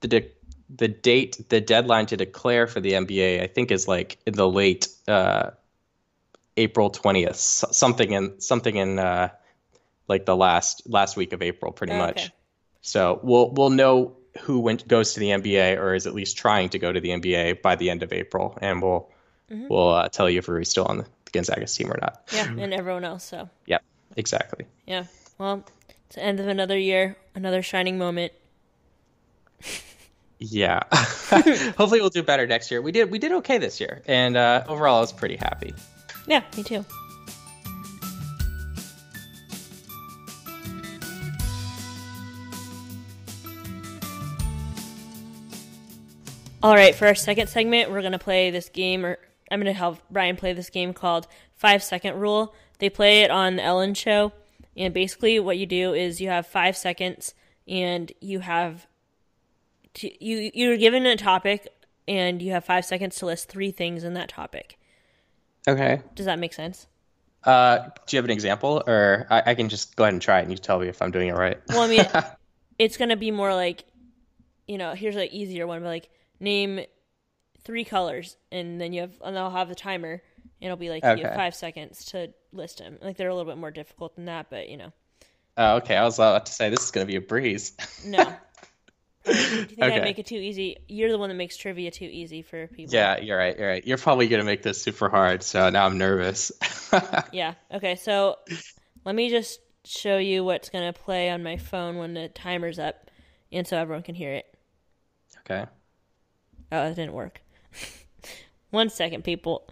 the 0.00 0.08
de- 0.08 0.30
the 0.68 0.88
date, 0.88 1.48
the 1.48 1.60
deadline 1.60 2.06
to 2.06 2.16
declare 2.16 2.66
for 2.66 2.80
the 2.80 2.92
NBA, 2.92 3.42
I 3.42 3.46
think, 3.46 3.70
is 3.70 3.86
like 3.86 4.18
in 4.26 4.34
the 4.34 4.48
late 4.48 4.88
uh, 5.06 5.50
April 6.56 6.90
twentieth, 6.90 7.36
something 7.36 8.12
in 8.12 8.40
something 8.40 8.76
in 8.76 8.98
uh, 8.98 9.28
like 10.08 10.24
the 10.26 10.36
last 10.36 10.82
last 10.88 11.16
week 11.16 11.32
of 11.32 11.42
April, 11.42 11.72
pretty 11.72 11.92
Oh, 11.92 11.98
much. 11.98 12.18
okay. 12.24 12.32
So 12.80 13.20
we'll 13.22 13.50
we'll 13.50 13.70
know 13.70 14.16
who 14.40 14.60
went 14.60 14.86
goes 14.88 15.14
to 15.14 15.20
the 15.20 15.28
NBA 15.30 15.78
or 15.78 15.94
is 15.94 16.06
at 16.06 16.14
least 16.14 16.36
trying 16.36 16.68
to 16.70 16.78
go 16.78 16.92
to 16.92 17.00
the 17.00 17.10
NBA 17.10 17.62
by 17.62 17.76
the 17.76 17.90
end 17.90 18.02
of 18.02 18.12
April, 18.12 18.56
and 18.60 18.82
we'll 18.82 19.10
Mm-hmm. 19.48 19.68
we'll 19.68 19.90
uh, 19.90 20.08
tell 20.08 20.28
you 20.28 20.40
if 20.40 20.48
we're 20.48 20.64
still 20.64 20.86
on 20.86 20.98
the 20.98 21.06
Gonzaga's 21.30 21.72
team 21.76 21.88
or 21.92 21.96
not. 22.02 22.20
Yeah, 22.34 22.48
and 22.50 22.74
everyone 22.74 23.04
else. 23.04 23.22
So 23.22 23.48
Yep, 23.66 23.80
exactly. 24.16 24.66
yeah. 24.86 25.04
Well, 25.38 25.64
it's 26.08 26.16
the 26.16 26.22
end 26.24 26.40
of 26.40 26.48
another 26.48 26.76
year, 26.76 27.16
another 27.36 27.62
shining 27.62 27.98
moment. 27.98 28.32
Yeah. 30.38 30.80
Hopefully 30.92 32.00
we'll 32.00 32.10
do 32.10 32.22
better 32.22 32.46
next 32.46 32.70
year. 32.70 32.82
We 32.82 32.92
did 32.92 33.10
we 33.10 33.18
did 33.18 33.32
okay 33.32 33.58
this 33.58 33.80
year, 33.80 34.02
and 34.06 34.36
uh, 34.36 34.64
overall 34.68 34.98
I 34.98 35.00
was 35.00 35.12
pretty 35.12 35.36
happy. 35.36 35.72
Yeah, 36.26 36.42
me 36.56 36.64
too. 36.64 36.84
All 46.62 46.74
right, 46.74 46.94
for 46.94 47.06
our 47.06 47.14
second 47.14 47.48
segment, 47.48 47.92
we're 47.92 48.00
going 48.00 48.12
to 48.12 48.18
play 48.18 48.50
this 48.50 48.70
game, 48.70 49.06
or 49.06 49.18
I'm 49.52 49.60
going 49.60 49.72
to 49.72 49.78
have 49.78 50.02
Brian 50.10 50.34
play 50.34 50.52
this 50.52 50.68
game 50.68 50.92
called 50.92 51.28
Five 51.54 51.82
Second 51.82 52.18
Rule. 52.18 52.54
They 52.80 52.90
play 52.90 53.22
it 53.22 53.30
on 53.30 53.56
the 53.56 53.62
Ellen 53.62 53.94
Show, 53.94 54.32
and 54.76 54.92
basically 54.92 55.38
what 55.40 55.58
you 55.58 55.66
do 55.66 55.94
is 55.94 56.20
you 56.20 56.28
have 56.28 56.46
five 56.46 56.76
seconds, 56.76 57.34
and 57.66 58.12
you 58.20 58.40
have 58.40 58.86
to, 59.94 60.24
you 60.24 60.50
you're 60.54 60.76
given 60.76 61.06
a 61.06 61.16
topic, 61.16 61.68
and 62.06 62.42
you 62.42 62.52
have 62.52 62.64
five 62.64 62.84
seconds 62.84 63.16
to 63.16 63.26
list 63.26 63.48
three 63.48 63.70
things 63.70 64.04
in 64.04 64.14
that 64.14 64.28
topic. 64.28 64.78
Okay. 65.68 66.02
Does 66.14 66.26
that 66.26 66.38
make 66.38 66.52
sense? 66.52 66.86
Uh, 67.44 67.78
do 68.06 68.16
you 68.16 68.18
have 68.18 68.24
an 68.24 68.30
example, 68.30 68.82
or 68.86 69.26
I, 69.30 69.42
I 69.46 69.54
can 69.54 69.68
just 69.68 69.96
go 69.96 70.04
ahead 70.04 70.14
and 70.14 70.22
try 70.22 70.40
it, 70.40 70.42
and 70.42 70.50
you 70.50 70.58
tell 70.58 70.80
me 70.80 70.88
if 70.88 71.00
I'm 71.00 71.10
doing 71.10 71.28
it 71.28 71.34
right? 71.34 71.58
Well, 71.68 71.82
I 71.82 71.88
mean, 71.88 72.04
it's 72.78 72.96
gonna 72.96 73.16
be 73.16 73.30
more 73.30 73.54
like, 73.54 73.84
you 74.66 74.78
know, 74.78 74.94
here's 74.94 75.16
an 75.16 75.28
easier 75.30 75.66
one, 75.66 75.80
but 75.80 75.88
like 75.88 76.10
name 76.40 76.80
three 77.62 77.84
colors, 77.84 78.36
and 78.50 78.80
then 78.80 78.92
you 78.92 79.02
have, 79.02 79.12
and 79.24 79.38
I'll 79.38 79.50
have 79.50 79.68
the 79.68 79.74
timer, 79.74 80.22
it'll 80.60 80.76
be 80.76 80.88
like 80.90 81.02
you 81.04 81.10
Okay. 81.10 81.22
have 81.22 81.34
five 81.34 81.54
seconds 81.54 82.04
to 82.06 82.32
list 82.52 82.78
them. 82.78 82.98
Like 83.02 83.16
they're 83.16 83.28
a 83.28 83.34
little 83.34 83.50
bit 83.50 83.58
more 83.58 83.70
difficult 83.70 84.16
than 84.16 84.26
that, 84.26 84.48
but 84.50 84.68
you 84.68 84.76
know, 84.76 84.92
Oh, 85.58 85.76
okay. 85.76 85.96
I 85.96 86.04
was 86.04 86.18
about 86.18 86.46
to 86.46 86.52
say 86.52 86.68
this 86.70 86.82
is 86.84 86.90
going 86.90 87.06
to 87.06 87.10
be 87.10 87.16
a 87.16 87.20
breeze. 87.20 87.72
no. 88.04 88.24
Do 89.24 89.32
you 89.32 89.64
think 89.64 89.82
I 89.82 89.98
make 90.00 90.18
it 90.20 90.26
too 90.26 90.36
easy? 90.36 90.76
You're 90.86 91.10
the 91.10 91.18
one 91.18 91.30
that 91.30 91.34
makes 91.34 91.56
trivia 91.56 91.90
too 91.90 92.04
easy 92.04 92.42
for 92.42 92.66
people. 92.68 92.94
yeah, 92.94 93.18
you're 93.18 93.36
right. 93.38 93.58
You're 93.58 93.66
right. 93.68 93.84
You're 93.86 93.98
probably 93.98 94.28
going 94.28 94.38
to 94.40 94.46
make 94.46 94.62
this 94.62 94.80
super 94.82 95.08
hard, 95.08 95.42
so 95.42 95.68
now 95.70 95.86
I'm 95.86 95.98
nervous. 95.98 96.52
Yeah. 97.32 97.54
Okay. 97.72 97.96
So 97.96 98.36
let 99.04 99.14
me 99.14 99.28
just 99.28 99.58
show 99.84 100.18
you 100.18 100.44
what's 100.44 100.70
gonna 100.70 100.92
play 100.92 101.28
on 101.30 101.42
my 101.42 101.56
phone 101.56 101.96
when 101.96 102.14
the 102.14 102.28
timer's 102.28 102.78
up, 102.78 103.10
and 103.50 103.66
so 103.66 103.76
everyone 103.76 104.02
can 104.04 104.14
hear 104.14 104.32
it. 104.32 104.46
okay. 105.40 105.66
Oh, 106.70 106.88
that 106.88 106.94
didn't 106.96 107.12
work. 107.12 107.40
one 108.70 108.88
second, 108.88 109.24
people. 109.24 109.68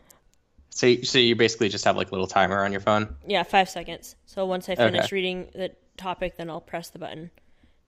So, 0.76 0.86
you- 0.88 1.04
so 1.04 1.18
you 1.18 1.36
basically 1.36 1.68
just 1.68 1.84
have 1.84 1.96
like 1.96 2.08
a 2.08 2.10
little 2.10 2.26
timer 2.26 2.64
on 2.64 2.72
your 2.72 2.80
phone. 2.80 3.14
Yeah, 3.26 3.44
five 3.44 3.70
seconds. 3.70 4.16
So 4.26 4.44
once 4.44 4.68
I 4.68 4.74
finish 4.74 5.04
Okay. 5.06 5.14
reading 5.14 5.48
the 5.54 5.70
topic, 5.96 6.36
then 6.36 6.50
I'll 6.50 6.60
press 6.60 6.90
the 6.90 6.98
button. 6.98 7.30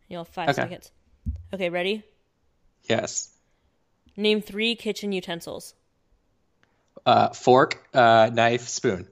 You'll 0.08 0.20
have 0.24 0.32
five 0.32 0.48
Okay. 0.50 0.62
seconds. 0.62 0.92
Okay, 1.52 1.68
ready? 1.68 2.04
Yes. 2.84 3.32
Name 4.16 4.40
three 4.40 4.76
kitchen 4.76 5.10
utensils. 5.10 5.74
Uh, 7.04 7.30
fork, 7.30 7.86
uh, 7.92 8.30
knife, 8.32 8.68
spoon. 8.68 9.08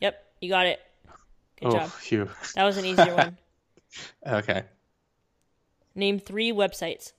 Yep, 0.00 0.32
you 0.40 0.48
got 0.48 0.66
it. 0.66 0.80
Good 1.60 1.68
oh, 1.68 1.72
job. 1.72 1.90
phew. 1.90 2.30
That 2.54 2.64
was 2.64 2.76
an 2.78 2.84
easier 2.86 3.14
one. 3.14 3.38
Okay. 4.26 4.62
Name 5.94 6.18
three 6.18 6.50
websites. 6.50 7.12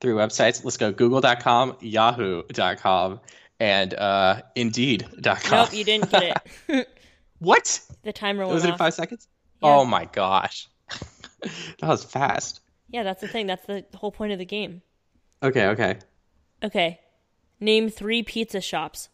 Three 0.00 0.12
websites. 0.12 0.64
Let's 0.64 0.76
go. 0.76 0.92
Google.com, 0.92 1.76
Yahoo.com, 1.80 3.18
and 3.60 3.94
uh, 3.94 4.42
Indeed.com. 4.56 5.38
Nope, 5.52 5.72
you 5.74 5.84
didn't 5.84 6.10
get 6.10 6.42
it. 6.68 6.88
What? 7.38 7.80
the 8.02 8.12
timer 8.12 8.46
Was 8.46 8.66
it 8.66 8.72
off. 8.72 8.78
five 8.78 8.92
seconds? 8.92 9.26
Yeah. 9.62 9.70
Oh 9.70 9.84
my 9.86 10.04
gosh. 10.04 10.68
that 11.40 11.88
was 11.88 12.04
fast. 12.04 12.60
Yeah, 12.90 13.02
that's 13.02 13.22
the 13.22 13.28
thing. 13.28 13.46
That's 13.46 13.64
the 13.64 13.82
whole 13.94 14.12
point 14.12 14.32
of 14.32 14.38
the 14.38 14.44
game. 14.44 14.82
Okay, 15.42 15.68
okay. 15.68 15.96
Okay. 16.62 17.00
Name 17.58 17.88
three 17.88 18.22
pizza 18.22 18.60
shops. 18.60 19.08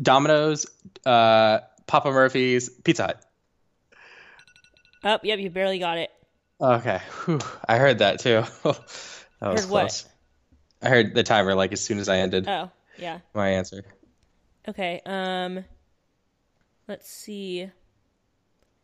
Domino's, 0.00 0.66
uh, 1.04 1.58
Papa 1.88 2.12
Murphy's, 2.12 2.68
Pizza 2.68 3.06
Hut. 3.06 3.24
Oh, 5.02 5.18
yep, 5.24 5.40
you 5.40 5.50
barely 5.50 5.80
got 5.80 5.98
it. 5.98 6.10
Okay. 6.60 7.00
Whew. 7.24 7.40
I 7.68 7.78
heard 7.78 7.98
that 7.98 8.20
too. 8.20 8.42
that 8.62 8.74
was 9.40 9.62
Heard 9.64 9.70
what? 9.70 9.80
close. 9.80 10.06
I 10.82 10.88
heard 10.88 11.14
the 11.16 11.24
timer 11.24 11.56
like 11.56 11.72
as 11.72 11.80
soon 11.80 11.98
as 11.98 12.08
I 12.08 12.18
ended 12.18 12.46
Oh, 12.46 12.70
yeah. 12.98 13.20
my 13.34 13.48
answer. 13.50 13.84
Okay. 14.68 15.00
Um 15.06 15.64
let's 16.86 17.08
see. 17.08 17.70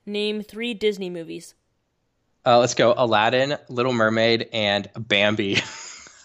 Name 0.07 0.43
three 0.43 0.75
Disney 0.75 1.11
movies. 1.11 1.55
Uh, 2.47 2.59
let's 2.59 2.75
go. 2.75 2.93
Aladdin, 2.95 3.57
Little 3.71 3.95
Mermaid, 3.95 4.51
and 4.53 4.87
Bambi. 4.99 5.57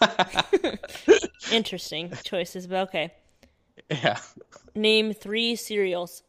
Interesting 1.52 2.12
choices, 2.24 2.66
but 2.66 2.88
okay. 2.88 3.12
yeah. 3.90 4.18
Name 4.74 5.14
three 5.14 5.56
cereals. 5.56 6.22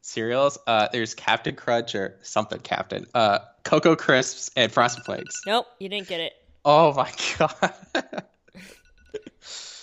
Cereals. 0.00 0.58
Uh, 0.66 0.88
there's 0.92 1.14
Captain 1.14 1.54
Crunch 1.54 1.94
or 1.94 2.16
something 2.22 2.58
Captain. 2.60 3.06
Uh, 3.14 3.38
Cocoa 3.62 3.96
Crisps 3.96 4.50
and 4.56 4.70
Frosted 4.70 5.04
Flakes. 5.04 5.40
Nope, 5.46 5.66
you 5.78 5.88
didn't 5.88 6.08
get 6.08 6.20
it. 6.20 6.32
Oh 6.64 6.92
my 6.94 7.10
god. 7.38 7.74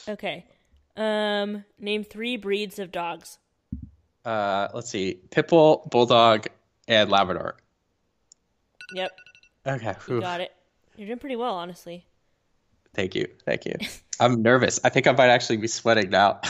Okay. 0.10 0.46
Um 0.98 1.64
name 1.80 2.04
three 2.04 2.38
breeds 2.38 2.80
of 2.80 2.92
dogs. 2.92 3.38
uh, 4.26 4.68
let's 4.74 4.90
see. 4.90 5.20
Pitbull, 5.30 5.90
Bulldog, 5.90 6.48
and 6.88 7.10
Labrador. 7.10 7.56
Yep, 8.94 9.12
Okay. 9.68 9.94
you 10.10 10.20
got 10.20 10.42
it. 10.42 10.52
You're 10.98 11.08
doing 11.08 11.20
pretty 11.20 11.38
well, 11.38 11.56
honestly. 11.56 12.06
Thank 12.94 13.16
you. 13.16 13.28
Thank 13.46 13.66
you. 13.66 13.76
I'm 14.20 14.42
nervous. 14.42 14.80
I 14.84 14.90
think 14.90 15.08
I 15.08 15.14
might 15.14 15.30
actually 15.30 15.58
be 15.58 15.68
sweating 15.68 16.10
now. 16.10 16.42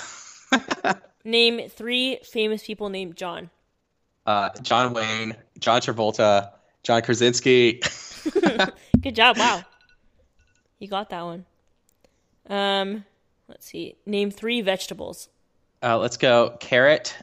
Name 1.24 1.69
three 1.69 2.17
famous 2.24 2.63
people 2.65 2.89
named 2.89 3.15
John. 3.15 3.51
uh, 4.25 4.50
John 4.63 4.93
Wayne, 4.93 5.36
John 5.60 5.81
Travolta, 5.81 6.50
John 6.83 7.01
Krasinski. 7.03 7.79
Good 9.01 9.15
job. 9.15 9.38
Wow. 9.38 9.63
You 10.79 10.88
got 10.88 11.10
that 11.12 11.21
one. 11.21 11.45
Um, 12.50 13.05
let's 13.51 13.67
see. 13.67 13.96
Name 14.05 14.31
three 14.31 14.62
vegetables. 14.62 15.29
Uh, 15.84 15.98
let's 15.98 16.17
go. 16.17 16.58
Carrot. 16.60 17.15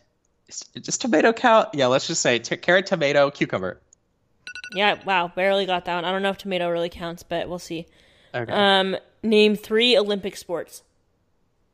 Just 0.81 1.01
tomato 1.01 1.33
count? 1.33 1.69
Yeah, 1.75 1.87
let's 1.87 2.07
just 2.07 2.23
say 2.23 2.39
t- 2.39 2.57
carrot, 2.57 2.87
tomato, 2.87 3.31
cucumber. 3.31 3.81
Yeah, 4.75 4.99
wow, 5.05 5.29
barely 5.35 5.67
got 5.67 5.85
that 5.87 5.95
one. 5.97 6.05
I 6.05 6.11
don't 6.13 6.23
know 6.23 6.31
if 6.31 6.39
tomato 6.39 6.69
really 6.69 6.89
counts, 6.89 7.23
but 7.23 7.49
we'll 7.49 7.59
see. 7.59 7.87
Okay. 8.35 8.53
Um, 8.53 8.97
name 9.23 9.57
three 9.57 9.97
Olympic 9.97 10.37
sports. 10.37 10.83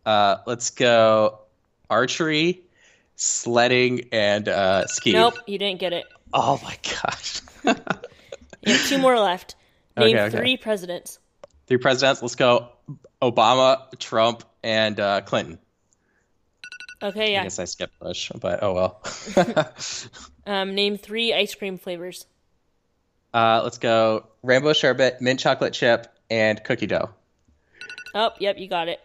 Uh, 0.07 0.37
let's 0.47 0.71
go. 0.71 1.41
Archery, 1.91 2.63
sledding, 3.17 4.09
and 4.13 4.49
uh, 4.49 4.87
skiing. 4.87 5.17
Nope, 5.17 5.35
you 5.47 5.59
didn't 5.59 5.81
get 5.81 5.93
it. 5.93 6.05
Oh 6.33 6.61
my 6.63 6.77
gosh. 7.03 7.41
You 8.67 8.73
have 8.73 8.87
two 8.89 8.99
more 8.99 9.19
left. 9.19 9.57
Name 9.97 10.17
Okay, 10.17 10.25
okay. 10.25 10.37
three 10.39 10.57
presidents. 10.57 11.19
Three 11.67 11.77
presidents. 11.77 12.23
Let's 12.23 12.35
go. 12.35 12.71
Obama, 13.23 13.99
Trump, 13.99 14.45
and 14.63 14.99
uh, 15.01 15.21
Clinton. 15.23 15.59
Okay, 17.03 17.33
yeah. 17.33 17.41
I 17.41 17.43
guess 17.45 17.59
I 17.59 17.65
skipped 17.65 17.99
Bush, 17.99 18.31
but 18.41 18.63
oh 18.63 18.73
well. 18.73 19.03
Um, 20.47 20.75
name 20.75 20.99
three 20.99 21.33
ice 21.33 21.55
cream 21.55 21.79
flavors. 21.79 22.27
uh, 23.33 23.63
let's 23.65 23.79
go 23.79 24.27
rainbow 24.43 24.75
sherbet, 24.75 25.23
mint 25.23 25.41
chocolate 25.41 25.73
chip, 25.73 26.07
and 26.29 26.63
cookie 26.63 26.87
dough. 26.87 27.09
Oh, 28.15 28.31
yep, 28.39 28.59
you 28.59 28.69
got 28.69 28.89
it. 28.89 29.01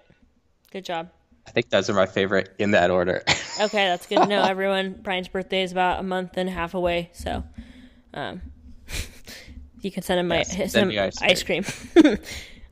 Good 0.72 0.84
job. 0.84 1.10
I 1.48 1.52
think 1.52 1.70
those 1.70 1.90
are 1.90 1.94
my 1.94 2.06
favorite 2.06 2.54
in 2.60 2.72
that 2.72 2.92
order. 2.92 3.24
Okay, 3.62 3.88
that's 3.88 4.06
good 4.06 4.20
to 4.20 4.26
know. 4.26 4.42
Everyone, 4.42 4.94
Brian's 5.02 5.28
birthday 5.28 5.64
is 5.64 5.74
about 5.74 6.00
a 6.00 6.04
month 6.04 6.38
and 6.38 6.48
a 6.48 6.52
half 6.52 6.76
away, 6.76 7.10
so 7.12 7.44
um, 8.14 8.42
you 9.82 9.92
can 9.92 10.02
send 10.02 10.18
him 10.22 10.30
my 10.30 10.38
Yes, 10.38 10.72
send 10.72 10.92
him 10.92 10.98
ice 10.98 11.22
ice 11.22 11.44
cream. 11.44 11.66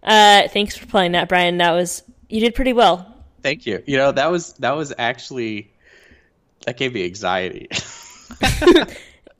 Uh, 0.07 0.47
thanks 0.47 0.75
for 0.75 0.87
playing 0.87 1.11
that, 1.11 1.29
Brian. 1.29 1.57
That 1.57 1.73
was 1.73 2.01
you 2.29 2.39
did 2.39 2.55
pretty 2.55 2.73
well. 2.73 3.13
Thank 3.43 3.65
you. 3.67 3.83
You 3.85 3.97
know 3.97 4.11
that 4.11 4.31
was 4.31 4.53
that 4.53 4.71
was 4.75 4.93
actually 4.97 5.71
that 6.65 6.77
gave 6.77 6.93
me 6.93 7.05
anxiety. 7.05 7.67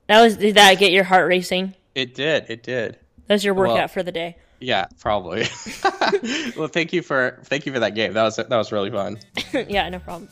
That 0.08 0.22
was 0.22 0.38
did 0.38 0.54
that 0.54 0.78
get 0.78 0.90
your 0.90 1.04
heart 1.04 1.28
racing? 1.28 1.74
it 1.94 2.14
did. 2.14 2.46
It 2.48 2.62
did. 2.62 2.98
That 3.26 3.34
was 3.34 3.44
your 3.44 3.52
workout 3.54 3.76
Well- 3.76 3.88
for 3.88 4.02
the 4.02 4.12
day. 4.12 4.36
Yeah, 4.60 4.86
probably. 4.98 5.46
well, 6.56 6.66
thank 6.66 6.92
you 6.92 7.02
for 7.02 7.38
thank 7.44 7.64
you 7.66 7.72
for 7.72 7.78
that 7.80 7.94
game. 7.94 8.14
That 8.14 8.24
was 8.24 8.36
that 8.36 8.50
was 8.50 8.72
really 8.72 8.90
fun. 8.90 9.18
yeah, 9.52 9.88
no 9.88 10.00
problem. 10.00 10.28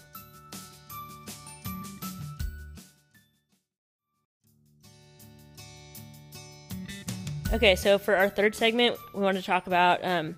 Okay, 7.57 7.75
so 7.75 7.97
for 7.97 8.17
our 8.17 8.29
third 8.29 8.55
segment, 8.55 8.99
we 9.15 9.23
want 9.23 9.39
to 9.39 9.43
talk 9.43 9.67
about 9.67 10.05
um, 10.05 10.37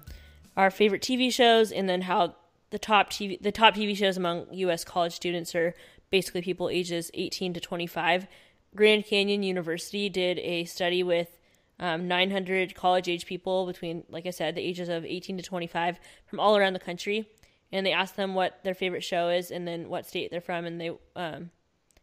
our 0.56 0.70
favorite 0.70 1.02
TV 1.02 1.32
shows, 1.32 1.72
and 1.72 1.88
then 1.88 2.02
how 2.02 2.37
the 2.70 2.78
top 2.78 3.10
TV 3.10 3.42
the 3.42 3.50
top 3.50 3.75
TV 3.75 3.96
shows 3.96 4.16
among 4.16 4.46
U.S. 4.52 4.84
college 4.84 5.14
students 5.14 5.52
are 5.56 5.75
basically 6.10 6.42
people 6.42 6.68
ages 6.68 7.10
18 7.14 7.54
to 7.54 7.60
25. 7.60 8.28
Grand 8.76 9.04
Canyon 9.04 9.42
University 9.42 10.08
did 10.08 10.38
a 10.38 10.64
study 10.66 11.02
with 11.02 11.40
um, 11.80 12.06
900 12.06 12.76
college 12.76 13.08
age 13.08 13.26
people 13.26 13.66
between, 13.66 14.04
like 14.08 14.25
I 14.25 14.30
said, 14.30 14.54
the 14.54 14.62
ages 14.62 14.88
of 14.88 15.04
18 15.04 15.38
to 15.38 15.42
25 15.42 15.98
from 16.25 16.38
all 16.38 16.56
around 16.56 16.75
the 16.75 16.78
country, 16.78 17.28
and 17.72 17.84
they 17.84 17.92
asked 17.92 18.14
them 18.14 18.37
what 18.37 18.62
their 18.62 18.75
favorite 18.75 19.02
show 19.02 19.28
is, 19.28 19.50
and 19.50 19.66
then 19.66 19.88
what 19.88 20.06
state 20.06 20.30
they're 20.30 20.40
from, 20.40 20.64
and 20.66 20.80
they 20.80 20.92
um, 21.16 21.50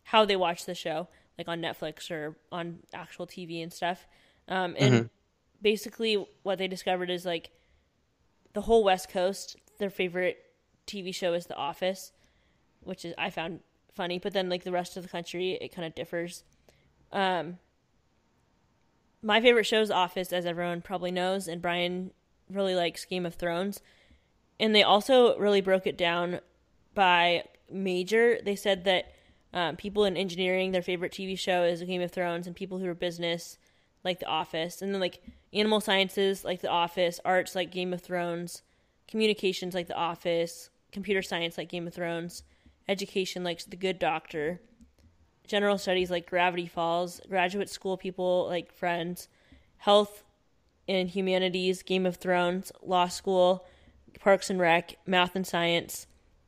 how 0.04 0.26
they 0.26 0.36
watch 0.36 0.66
the 0.66 0.76
show, 0.76 1.08
like 1.38 1.48
on 1.48 1.62
Netflix 1.62 2.12
or 2.12 2.36
on 2.52 2.80
actual 2.94 3.26
TV 3.26 3.64
and 3.64 3.72
stuff. 3.72 4.08
Um, 4.48 4.76
and 4.78 5.10
basically, 5.62 6.24
what 6.44 6.58
they 6.58 6.68
discovered 6.68 7.10
is 7.10 7.26
like 7.26 7.52
the 8.54 8.62
whole 8.62 8.84
West 8.84 9.10
Coast, 9.10 9.58
their 9.80 9.90
favorite 9.90 10.38
TV 10.88 11.14
show 11.14 11.34
is 11.34 11.48
The 11.48 11.56
Office, 11.56 12.12
which 12.82 13.06
is 13.06 13.14
I 13.18 13.30
found 13.30 13.62
funny. 13.94 14.20
But 14.20 14.34
then 14.34 14.50
like 14.50 14.64
the 14.64 14.72
rest 14.72 14.98
of 14.98 15.04
the 15.04 15.10
country, 15.10 15.54
it 15.60 15.74
kind 15.74 15.86
of 15.86 15.96
differs. 15.96 16.44
Um, 17.12 17.58
my 19.22 19.42
favorite 19.42 19.66
show 19.66 19.82
is 19.82 19.90
Office, 19.90 20.32
as 20.32 20.46
everyone 20.46 20.82
probably 20.82 21.12
knows, 21.12 21.48
and 21.48 21.62
Brian 21.62 22.12
really 22.50 22.76
likes 22.76 23.06
Game 23.06 23.26
of 23.26 23.36
Thrones. 23.36 23.82
And 24.60 24.76
they 24.76 24.84
also 24.84 25.38
really 25.38 25.62
broke 25.62 25.88
it 25.88 25.98
down 25.98 26.40
by 26.94 27.44
major. 27.70 28.38
They 28.44 28.56
said 28.56 28.86
that 28.86 29.14
um, 29.54 29.78
people 29.78 30.06
in 30.06 30.16
engineering, 30.16 30.72
their 30.72 30.82
favorite 30.82 31.12
TV 31.12 31.38
show 31.38 31.64
is 31.64 31.82
Game 31.82 32.02
of 32.02 32.12
Thrones, 32.12 32.46
and 32.46 32.56
people 32.56 32.78
who 32.78 32.88
are 32.88 32.94
business 32.94 33.58
like 34.06 34.20
The 34.20 34.28
Office, 34.28 34.82
and 34.82 34.94
then 34.94 35.02
like 35.02 35.22
animal 35.52 35.82
sciences 35.82 36.46
like 36.46 36.62
The 36.62 36.70
Office, 36.70 37.20
arts 37.26 37.56
like 37.56 37.72
Game 37.72 37.94
of 37.94 38.02
Thrones, 38.02 38.62
communications 39.08 39.74
like 39.74 39.88
The 39.88 39.98
Office, 39.98 40.70
computer 40.92 41.22
science 41.22 41.58
like 41.58 41.68
Game 41.68 41.88
of 41.88 41.94
Thrones, 41.94 42.44
education 42.88 43.44
like 43.44 43.66
The 43.66 43.76
Good 43.76 44.00
Doctor, 44.00 44.62
general 45.48 45.78
studies 45.78 46.10
like 46.12 46.30
Gravity 46.30 46.68
Falls, 46.68 47.20
graduate 47.28 47.70
school 47.70 47.98
people 47.98 48.48
like 48.48 48.72
Friends, 48.72 49.28
health 49.78 50.24
and 50.88 51.10
humanities, 51.10 51.84
Game 51.84 52.06
of 52.06 52.18
Thrones, 52.18 52.72
law 52.82 53.08
school, 53.08 53.66
Parks 54.20 54.50
and 54.50 54.60
Rec, 54.60 54.96
math 55.06 55.36
and 55.36 55.46
science, 55.46 56.08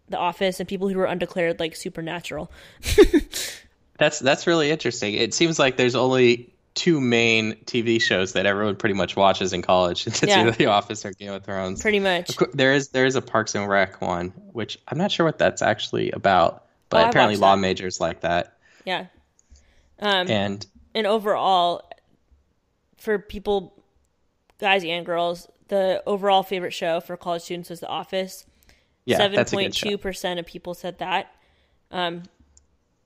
The 0.10 0.18
Office, 0.18 0.60
and 0.60 0.70
people 0.70 0.88
who 0.88 1.00
are 1.00 1.06
undeclared 1.06 1.60
like 1.60 1.76
Supernatural. 1.76 2.52
That's 3.98 4.20
that's 4.20 4.46
really 4.46 4.70
interesting. 4.70 5.16
It 5.16 5.34
seems 5.34 5.58
like 5.58 5.76
there's 5.76 5.96
only 5.96 6.54
two 6.78 7.02
main 7.02 7.56
TV 7.66 8.00
shows 8.02 8.34
that 8.34 8.46
everyone 8.46 8.76
pretty 8.76 8.94
much 8.96 9.16
watches 9.16 9.52
in 9.52 9.62
college. 9.62 10.06
It's 10.08 10.24
Yeah. 10.24 10.42
either 10.42 10.52
The 10.52 10.68
Office 10.68 11.06
or 11.06 11.12
Game 11.12 11.32
of 11.34 11.44
Thrones. 11.44 11.82
Pretty 11.82 12.00
much. 12.00 12.38
There 12.54 12.72
is 12.74 12.90
there 12.90 13.06
is 13.06 13.16
a 13.16 13.22
Parks 13.22 13.56
and 13.56 13.68
Rec 13.68 14.00
one, 14.00 14.30
which 14.54 14.78
I'm 14.88 14.98
not 14.98 15.12
sure 15.12 15.26
what 15.26 15.38
that's 15.40 15.62
actually 15.62 16.12
about, 16.12 16.66
but 16.90 17.06
Oh, 17.06 17.10
apparently 17.10 17.36
law 17.38 17.56
that. 17.56 17.62
majors 17.62 18.00
like 18.00 18.22
that. 18.22 18.58
Yeah. 18.86 19.08
Um, 20.00 20.30
And 20.30 20.66
and 20.94 21.06
overall, 21.08 21.90
for 22.98 23.20
people, 23.20 23.74
guys 24.60 24.84
and 24.84 25.06
girls, 25.06 25.48
the 25.68 26.02
overall 26.06 26.44
favorite 26.44 26.74
show 26.74 27.00
for 27.02 27.18
college 27.18 27.42
students 27.44 27.70
was 27.70 27.80
The 27.82 27.88
Office. 27.88 28.46
yeah, 29.06 29.18
Seven 29.18 29.36
that's 29.36 29.52
a 29.52 29.56
good 29.56 29.62
point 29.64 29.74
two 29.74 29.98
percent 29.98 30.40
of 30.40 30.46
people 30.46 30.74
said 30.74 31.00
that, 31.00 31.34
um, 31.92 32.24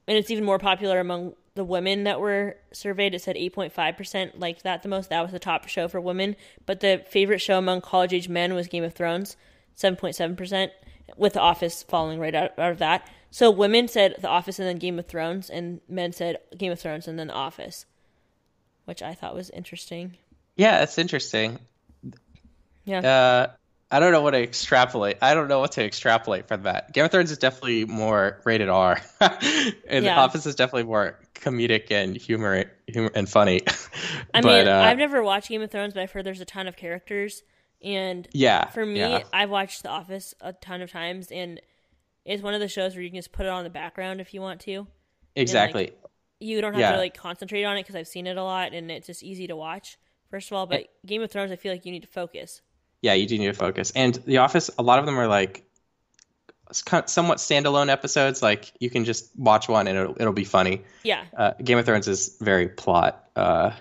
and 0.08 0.18
it's 0.18 0.30
even 0.30 0.44
more 0.44 0.60
popular 0.60 1.00
among 1.00 1.34
the 1.56 1.64
women 1.64 2.06
that 2.06 2.20
were 2.20 2.56
surveyed. 2.72 3.14
It 3.14 3.22
said 3.22 3.38
eight 3.38 3.54
point 3.54 3.74
five 3.74 3.98
percent 3.98 4.40
liked 4.40 4.64
that 4.64 4.84
the 4.84 4.90
most. 4.90 5.10
That 5.10 5.22
was 5.22 5.32
the 5.32 5.40
top 5.40 5.68
show 5.68 5.88
for 5.88 6.00
women. 6.00 6.36
But 6.66 6.80
the 6.80 7.04
favorite 7.10 7.40
show 7.40 7.58
among 7.58 7.82
college 7.82 8.14
age 8.14 8.30
men 8.30 8.54
was 8.54 8.68
Game 8.68 8.84
of 8.84 8.94
Thrones, 8.94 9.36
seven 9.76 9.98
point 9.98 10.16
seven 10.16 10.36
percent, 10.36 10.72
with 11.18 11.34
The 11.34 11.42
Office 11.42 11.84
falling 11.84 12.20
right 12.20 12.36
out, 12.36 12.58
out 12.58 12.72
of 12.72 12.80
that. 12.80 13.10
So 13.32 13.50
women 13.50 13.88
said 13.88 14.16
The 14.20 14.28
Office 14.28 14.60
and 14.60 14.68
then 14.68 14.78
Game 14.78 15.00
of 15.00 15.08
Thrones, 15.08 15.50
and 15.50 15.82
men 15.88 16.12
said 16.14 16.38
Game 16.58 16.72
of 16.72 16.80
Thrones 16.80 17.08
and 17.08 17.18
then 17.18 17.28
The 17.28 17.34
Office, 17.34 17.86
which 18.86 19.02
I 19.02 19.14
thought 19.14 19.36
was 19.36 19.50
interesting. 19.50 20.18
Yeah, 20.58 20.80
that's 20.80 20.98
interesting. 20.98 21.60
Yeah. 22.84 23.00
Uh, 23.00 23.52
I 23.92 24.00
don't 24.00 24.14
know 24.14 24.22
what 24.22 24.32
to 24.32 24.42
extrapolate. 24.42 25.18
I 25.22 25.34
don't 25.34 25.48
know 25.50 25.60
what 25.60 25.74
to 25.74 25.84
extrapolate 25.84 26.48
from 26.48 26.64
that. 26.64 26.94
Game 26.94 27.04
of 27.06 27.12
Thrones 27.12 27.30
is 27.30 27.38
definitely 27.38 27.86
more 27.86 28.40
rated 28.46 28.70
R, 28.70 29.02
and 29.20 30.06
The 30.06 30.12
Office 30.14 30.46
is 30.46 30.56
definitely 30.56 30.84
more 30.84 31.20
comedic 31.36 31.92
and 31.92 32.16
humor, 32.16 32.72
humor 32.88 33.12
and 33.14 33.28
funny. 33.30 33.62
I 34.34 34.42
but 34.42 34.46
mean, 34.46 34.68
uh, 34.68 34.80
I've 34.82 34.98
never 34.98 35.22
watched 35.22 35.50
Game 35.50 35.62
of 35.62 35.70
Thrones, 35.72 35.94
but 35.94 36.02
I've 36.04 36.12
heard 36.12 36.26
there's 36.26 36.40
a 36.42 36.46
ton 36.46 36.68
of 36.68 36.78
characters, 36.78 37.44
and 37.84 38.28
yeah, 38.32 38.70
For 38.70 38.86
me, 38.86 39.00
yeah. 39.00 39.24
I've 39.34 39.50
watched 39.50 39.84
The 39.84 39.90
Office 39.90 40.34
a 40.40 40.54
ton 40.54 40.82
of 40.82 40.90
times, 40.92 41.30
and 41.32 41.60
it's 42.24 42.42
one 42.42 42.54
of 42.54 42.60
the 42.62 42.68
shows 42.70 42.94
where 42.96 43.04
you 43.04 43.10
can 43.10 43.18
just 43.18 43.32
put 43.34 43.46
it 43.46 43.50
on 43.50 43.64
the 43.64 43.70
background 43.70 44.22
if 44.22 44.34
you 44.34 44.40
want 44.42 44.62
to. 44.62 44.88
exactly. 45.36 45.92
You 46.40 46.60
don't 46.62 46.74
have 46.74 46.80
Yeah. 46.80 46.92
to 46.94 46.98
like 46.98 47.16
concentrate 47.16 47.64
on 47.66 47.78
it 47.78 47.82
because 47.82 47.96
I've 47.96 48.08
seen 48.08 48.26
it 48.26 48.38
a 48.38 48.44
lot, 48.44 48.74
and 48.74 48.90
it's 48.90 49.08
just 49.08 49.22
easy 49.22 49.48
to 49.48 49.56
watch. 49.56 49.98
First 50.30 50.50
of 50.50 50.58
all, 50.58 50.66
but 50.66 50.88
Game 51.06 51.22
of 51.22 51.30
Thrones, 51.30 51.52
I 51.52 51.56
feel 51.56 51.72
like 51.74 51.86
you 51.86 51.92
need 51.92 52.04
to 52.04 52.08
focus. 52.08 52.62
Yeah, 53.02 53.14
you 53.14 53.26
do 53.28 53.38
need 53.38 53.48
to 53.48 53.54
focus. 53.54 53.92
And 53.96 54.16
The 54.16 54.38
Office, 54.38 54.70
a 54.78 54.84
lot 54.84 55.00
of 55.00 55.06
them 55.06 55.20
are 55.20 55.28
like 55.28 55.64
somewhat 56.72 57.38
standalone 57.40 57.90
episodes. 57.90 58.42
Like 58.42 58.72
you 58.80 58.90
can 58.90 59.04
just 59.06 59.30
watch 59.38 59.68
one 59.68 59.88
and 59.88 59.98
it'll, 59.98 60.16
it'll 60.20 60.34
be 60.34 60.44
funny. 60.46 60.84
Yeah, 61.04 61.26
Uh, 61.36 61.52
Game 61.64 61.78
of 61.78 61.86
Thrones 61.86 62.08
is 62.08 62.38
very 62.40 62.68
plot. 62.70 63.28
Uh, 63.36 63.72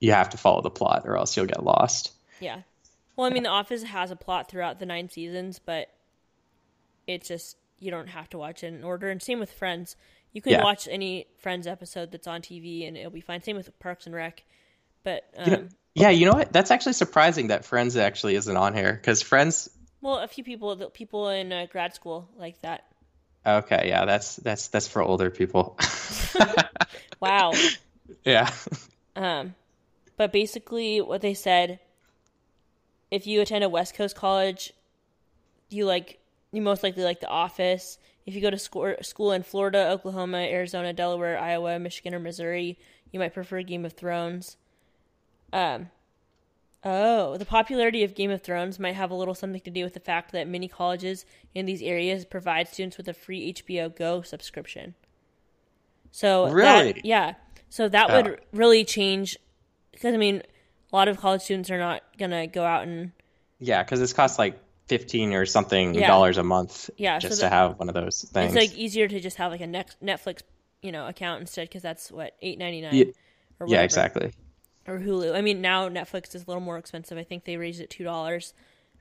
you 0.00 0.12
have 0.12 0.30
to 0.30 0.36
follow 0.36 0.60
the 0.60 0.70
plot 0.70 1.02
or 1.06 1.16
else 1.16 1.36
you'll 1.36 1.46
get 1.46 1.64
lost. 1.64 2.12
yeah. 2.40 2.60
Well, 3.16 3.26
I 3.28 3.30
mean, 3.30 3.44
The 3.44 3.48
Office 3.48 3.84
has 3.84 4.10
a 4.10 4.16
plot 4.16 4.50
throughout 4.50 4.80
the 4.80 4.86
nine 4.86 5.08
seasons, 5.08 5.60
but 5.64 5.88
it's 7.06 7.28
just 7.28 7.56
you 7.78 7.90
don't 7.92 8.08
have 8.08 8.28
to 8.30 8.38
watch 8.38 8.64
it 8.64 8.74
in 8.74 8.82
order. 8.82 9.08
And 9.08 9.22
same 9.22 9.38
with 9.38 9.52
Friends. 9.52 9.94
You 10.32 10.42
can 10.42 10.50
Yeah. 10.52 10.64
watch 10.64 10.88
any 10.90 11.28
Friends 11.38 11.66
episode 11.68 12.10
that's 12.10 12.26
on 12.26 12.42
TV, 12.42 12.88
and 12.88 12.96
it'll 12.96 13.12
be 13.12 13.20
fine. 13.20 13.40
Same 13.40 13.54
with 13.56 13.76
Parks 13.78 14.06
and 14.06 14.14
Rec. 14.16 14.42
But 15.04 15.24
um, 15.36 15.44
You 15.50 15.56
know- 15.58 15.68
Yeah, 15.94 16.10
you 16.10 16.26
know 16.26 16.32
what? 16.32 16.52
That's 16.52 16.70
actually 16.70 16.94
surprising 16.94 17.48
that 17.48 17.64
Friends 17.64 17.96
actually 17.96 18.34
isn't 18.34 18.56
on 18.56 18.74
here 18.74 18.92
because 18.92 19.22
Friends. 19.22 19.68
well, 20.00 20.18
a 20.18 20.28
few 20.28 20.42
people, 20.44 20.74
the 20.76 20.90
people 20.90 21.28
in 21.28 21.52
uh, 21.52 21.66
grad 21.70 21.94
school 21.94 22.28
like 22.36 22.60
that. 22.62 22.84
Okay, 23.46 23.88
yeah, 23.88 24.04
that's 24.04 24.36
that's 24.36 24.68
that's 24.68 24.88
for 24.88 25.02
older 25.02 25.30
people. 25.30 25.78
Wow. 27.20 27.52
yeah, 28.24 28.50
Um, 29.16 29.54
but 30.18 30.30
basically, 30.30 31.00
what 31.00 31.22
they 31.22 31.32
said, 31.32 31.78
if 33.10 33.26
you 33.26 33.40
attend 33.40 33.64
a 33.64 33.68
West 33.68 33.94
Coast 33.94 34.14
college, 34.14 34.72
you 35.70 35.86
like 35.86 36.18
you 36.52 36.60
most 36.60 36.82
likely 36.82 37.02
like 37.02 37.20
The 37.20 37.28
Office. 37.28 37.98
If 38.26 38.34
you 38.34 38.40
go 38.40 38.50
to 38.50 38.58
school 38.58 38.94
school 39.00 39.32
in 39.32 39.42
Florida, 39.42 39.88
Oklahoma, 39.90 40.38
Arizona, 40.38 40.92
Delaware, 40.92 41.38
Iowa, 41.38 41.78
Michigan, 41.78 42.14
or 42.14 42.18
Missouri, 42.18 42.78
you 43.10 43.18
might 43.18 43.32
prefer 43.32 43.62
Game 43.62 43.84
of 43.84 43.94
Thrones. 43.94 44.56
Um, 45.54 45.90
oh, 46.84 47.36
the 47.36 47.44
popularity 47.44 48.02
of 48.04 48.14
Game 48.14 48.30
of 48.30 48.42
Thrones 48.42 48.78
might 48.78 48.94
have 48.94 49.10
a 49.10 49.14
little 49.14 49.34
something 49.34 49.60
to 49.62 49.70
do 49.70 49.84
with 49.84 49.94
the 49.94 50.00
fact 50.00 50.32
that 50.32 50.48
many 50.48 50.68
colleges 50.68 51.24
in 51.54 51.64
these 51.66 51.80
areas 51.80 52.24
provide 52.24 52.68
students 52.68 52.96
with 52.96 53.08
a 53.08 53.14
free 53.14 53.52
HBO 53.54 53.88
Go 53.94 54.22
subscription. 54.22 54.94
So 56.10 56.46
that- 56.46 56.54
Really? 56.54 57.00
yeah. 57.04 57.34
So 57.70 57.88
that 57.88 58.10
Oh. 58.10 58.14
would 58.22 58.40
really 58.52 58.84
change 58.84 59.36
because 59.92 60.12
I 60.14 60.16
mean, 60.16 60.42
a 60.92 60.96
lot 60.96 61.08
of 61.08 61.18
college 61.18 61.42
students 61.42 61.70
are 61.70 61.78
not 61.78 62.02
gonna 62.18 62.46
go 62.46 62.64
out 62.64 62.82
and 62.86 63.12
yeah, 63.60 63.82
because 63.82 64.00
this 64.00 64.12
costs 64.12 64.38
like 64.38 64.58
fifteen 64.86 65.32
or 65.32 65.46
something 65.46 65.94
Yeah. 65.94 66.06
dollars 66.08 66.36
a 66.36 66.42
month 66.44 66.90
Yeah, 66.96 67.18
so 67.18 67.28
just 67.28 67.40
the- 67.40 67.46
to 67.46 67.50
have 67.50 67.78
one 67.78 67.88
of 67.88 67.94
those 67.94 68.22
things. 68.22 68.54
It's 68.54 68.70
like 68.70 68.76
easier 68.78 69.08
to 69.08 69.20
just 69.20 69.36
have 69.38 69.50
like 69.50 69.60
a 69.60 69.66
Netflix, 69.66 70.42
you 70.82 70.92
know, 70.92 71.06
account 71.06 71.40
instead 71.40 71.68
because 71.68 71.82
that's 71.82 72.10
what 72.12 72.34
eight 72.42 72.58
ninety 72.58 72.80
nine. 72.80 72.94
Yeah, 72.94 73.04
yeah, 73.66 73.82
exactly. 73.82 74.32
Or 74.86 74.98
Hulu. 74.98 75.34
I 75.34 75.40
mean, 75.40 75.60
now 75.60 75.88
Netflix 75.88 76.34
is 76.34 76.44
a 76.44 76.46
little 76.46 76.60
more 76.60 76.76
expensive. 76.76 77.16
I 77.16 77.24
think 77.24 77.44
they 77.44 77.56
raised 77.56 77.80
it 77.80 77.90
two 77.90 78.04
dollars. 78.04 78.52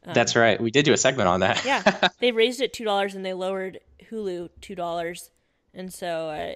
That's 0.05 0.35
right. 0.35 0.59
We 0.59 0.69
did 0.71 0.83
do 0.83 0.91
a 0.91 0.97
segment 0.97 1.29
on 1.29 1.39
that. 1.41 1.63
Yeah, 1.65 2.09
they 2.19 2.31
raised 2.31 2.61
it 2.61 2.73
two 2.73 2.83
dollars 2.83 3.15
and 3.15 3.25
they 3.25 3.33
lowered 3.33 3.79
Hulu 4.09 4.49
two 4.61 4.75
dollars, 4.75 5.29
and 5.73 5.93
so 5.93 6.29
uh, 6.29 6.55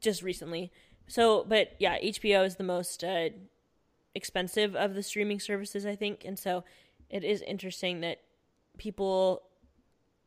just 0.00 0.22
recently. 0.22 0.70
So, 1.08 1.44
but 1.48 1.74
yeah, 1.78 1.98
HBO 1.98 2.46
is 2.46 2.56
the 2.56 2.64
most 2.64 3.02
uh, 3.02 3.30
expensive 4.14 4.76
of 4.76 4.94
the 4.94 5.02
streaming 5.02 5.40
services, 5.40 5.84
I 5.86 5.96
think, 5.96 6.24
and 6.24 6.38
so 6.38 6.64
it 7.08 7.24
is 7.24 7.42
interesting 7.42 8.00
that 8.02 8.20
people 8.78 9.42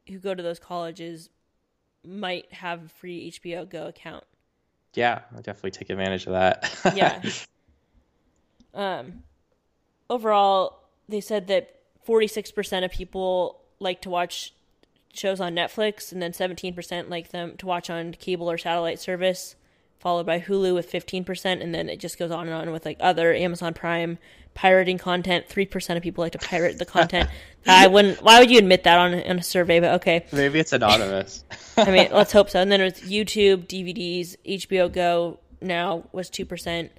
who 0.08 0.20
go 0.20 0.36
to 0.36 0.44
those 0.44 0.60
colleges 0.60 1.30
might 2.04 2.52
have 2.52 2.86
a 2.86 2.90
free 2.90 3.32
HBO 3.32 3.70
Go 3.70 3.88
account. 3.88 4.26
yeah, 4.94 5.22
I'll 5.34 5.42
definitely 5.42 5.72
take 5.72 5.90
advantage 5.90 6.26
of 6.28 6.34
that. 6.34 6.94
Yeah. 6.96 7.22
um, 8.74 9.24
overall, 10.10 10.80
they 11.08 11.22
said 11.22 11.48
that 11.48 11.80
46% 12.08 12.86
of 12.86 12.92
people 12.92 13.62
like 13.80 14.02
to 14.02 14.10
watch 14.10 14.54
shows 15.14 15.40
on 15.40 15.54
Netflix, 15.54 16.12
and 16.12 16.22
then 16.22 16.32
17% 16.32 17.10
like 17.10 17.30
them 17.30 17.56
to 17.58 17.66
watch 17.66 17.90
on 17.90 18.14
cable 18.14 18.50
or 18.50 18.58
satellite 18.58 19.00
service, 19.00 19.56
followed 20.00 20.26
by 20.26 20.40
Hulu 20.40 20.74
with 20.74 20.92
15%, 20.92 21.62
and 21.62 21.74
then 21.74 21.88
it 21.88 22.00
just 22.00 22.18
goes 22.18 22.32
on 22.32 22.48
and 22.48 22.56
on 22.56 22.72
with 22.72 22.86
like 22.86 22.98
other 23.00 23.34
Amazon 23.34 23.74
Prime 23.74 24.18
pirating 24.54 24.98
content. 24.98 25.48
3% 25.48 25.98
of 25.98 26.04
people 26.04 26.24
like 26.24 26.34
to 26.34 26.40
pirate 26.40 26.78
the 26.78 26.86
content. 26.86 27.30
I 27.68 27.88
wouldn't, 27.88 28.22
why 28.22 28.40
would 28.40 28.52
you 28.52 28.58
admit 28.58 28.84
that 28.84 28.98
on, 28.98 29.14
on 29.14 29.40
a 29.40 29.44
survey? 29.44 29.80
But 29.80 29.96
okay. 29.96 30.26
Maybe 30.32 30.60
it's 30.60 30.74
anonymous. 30.74 31.44
I 31.78 31.92
mean, 31.92 32.10
let's 32.12 32.34
hope 32.34 32.50
so. 32.50 32.60
And 32.60 32.72
then 32.72 32.82
it's 32.82 33.02
YouTube, 33.02 33.68
DVDs, 33.68 34.36
HBO 34.46 34.92
Go 34.92 35.40
now 35.62 36.04
was 36.12 36.30
2%, 36.30 36.90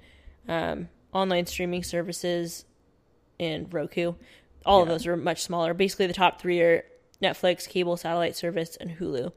um, 0.47 0.89
online 1.15 1.45
streaming 1.47 1.83
services, 1.83 2.65
and 3.39 3.73
Roku. 3.73 4.13
All 4.65 4.81
of 4.81 4.87
those 4.87 5.07
are 5.07 5.15
much 5.15 5.43
smaller. 5.43 5.73
Basically, 5.73 6.07
the 6.07 6.13
top 6.13 6.41
three 6.41 6.61
are 6.61 6.85
Netflix, 7.21 7.67
cable, 7.67 7.97
satellite 7.97 8.35
service, 8.35 8.75
and 8.75 8.91
Hulu. 8.91 9.31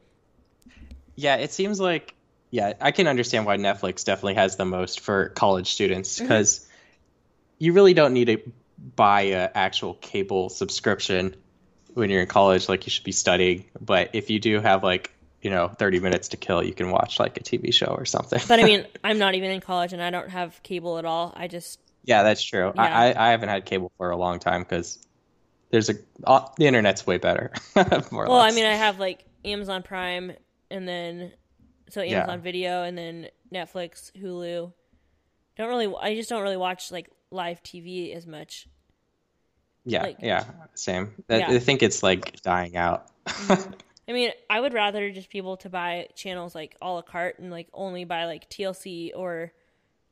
Yeah, 1.14 1.36
it 1.36 1.52
seems 1.52 1.78
like 1.78 2.14
yeah, 2.50 2.72
I 2.80 2.92
can 2.92 3.06
understand 3.06 3.44
why 3.44 3.56
Netflix 3.58 4.04
definitely 4.04 4.34
has 4.34 4.56
the 4.56 4.64
most 4.64 5.00
for 5.00 5.28
college 5.30 5.72
students 5.72 6.16
Mm-hmm. 6.16 6.24
because 6.24 6.66
you 7.58 7.72
really 7.72 7.94
don't 7.94 8.14
need 8.14 8.26
to 8.26 8.38
buy 8.96 9.22
an 9.22 9.50
actual 9.54 9.94
cable 9.94 10.48
subscription 10.48 11.36
when 11.94 12.08
you're 12.10 12.22
in 12.22 12.28
college 12.28 12.68
like 12.68 12.86
you 12.86 12.90
should 12.90 13.04
be 13.04 13.12
studying, 13.12 13.64
but 13.80 14.10
if 14.12 14.30
you 14.30 14.38
do 14.38 14.60
have 14.60 14.84
like, 14.84 15.12
you 15.42 15.50
know, 15.50 15.68
30 15.68 16.00
minutes 16.00 16.28
to 16.28 16.36
kill, 16.36 16.62
you 16.62 16.74
can 16.74 16.90
watch 16.90 17.20
like 17.20 17.36
a 17.36 17.40
TV 17.40 17.72
show 17.72 17.86
or 17.86 18.04
something. 18.04 18.40
But 18.48 18.60
I 18.60 18.64
mean, 18.64 18.86
I'm 19.04 19.18
not 19.18 19.34
even 19.34 19.50
in 19.50 19.60
college 19.60 19.92
and 19.92 20.02
I 20.02 20.10
don't 20.10 20.30
have 20.30 20.60
cable 20.62 20.98
at 20.98 21.04
all. 21.04 21.32
I 21.36 21.46
just, 21.48 21.78
yeah, 22.04 22.22
that's 22.22 22.42
true. 22.42 22.72
Yeah. 22.74 22.82
I, 22.82 23.12
I 23.12 23.28
I 23.28 23.30
haven't 23.30 23.48
had 23.48 23.64
cable 23.64 23.92
for 23.98 24.10
a 24.10 24.16
long 24.16 24.38
time 24.40 24.64
cuz 24.64 24.98
there's 25.70 25.90
a 25.90 25.94
uh, 26.24 26.46
the 26.56 26.66
internet's 26.66 27.06
way 27.06 27.18
better. 27.18 27.52
more 28.10 28.24
or 28.24 28.28
well, 28.28 28.40
I 28.40 28.50
mean, 28.52 28.64
I 28.64 28.74
have 28.74 28.98
like 28.98 29.24
Amazon 29.44 29.82
Prime 29.82 30.32
and 30.70 30.88
then, 30.88 31.32
so 31.90 32.02
Yeah. 32.02 32.18
Amazon 32.22 32.40
Video 32.40 32.82
and 32.82 32.96
then 32.96 33.28
Netflix, 33.52 34.10
Hulu. 34.20 34.72
Don't 35.56 35.68
really, 35.68 35.92
I 36.00 36.14
just 36.14 36.28
don't 36.30 36.42
really 36.42 36.56
watch 36.56 36.90
like 36.90 37.10
live 37.30 37.62
TV 37.62 38.14
as 38.14 38.26
much. 38.26 38.66
yeah, 39.84 40.02
like- 40.02 40.16
yeah, 40.20 40.44
same. 40.74 41.14
I, 41.30 41.38
Yeah. 41.38 41.50
I 41.50 41.58
think 41.58 41.82
it's 41.82 42.02
like 42.02 42.40
dying 42.42 42.76
out. 42.76 43.10
I 44.08 44.12
mean, 44.12 44.30
I 44.48 44.58
would 44.60 44.72
rather 44.72 45.10
just 45.10 45.30
be 45.30 45.36
able 45.38 45.58
to 45.58 45.68
buy 45.68 46.08
channels 46.14 46.54
like 46.54 46.76
a 46.80 46.88
la 46.90 47.02
carte 47.02 47.38
and 47.38 47.50
like 47.50 47.68
only 47.74 48.04
buy 48.04 48.24
like 48.24 48.48
TLC 48.48 49.10
or 49.14 49.52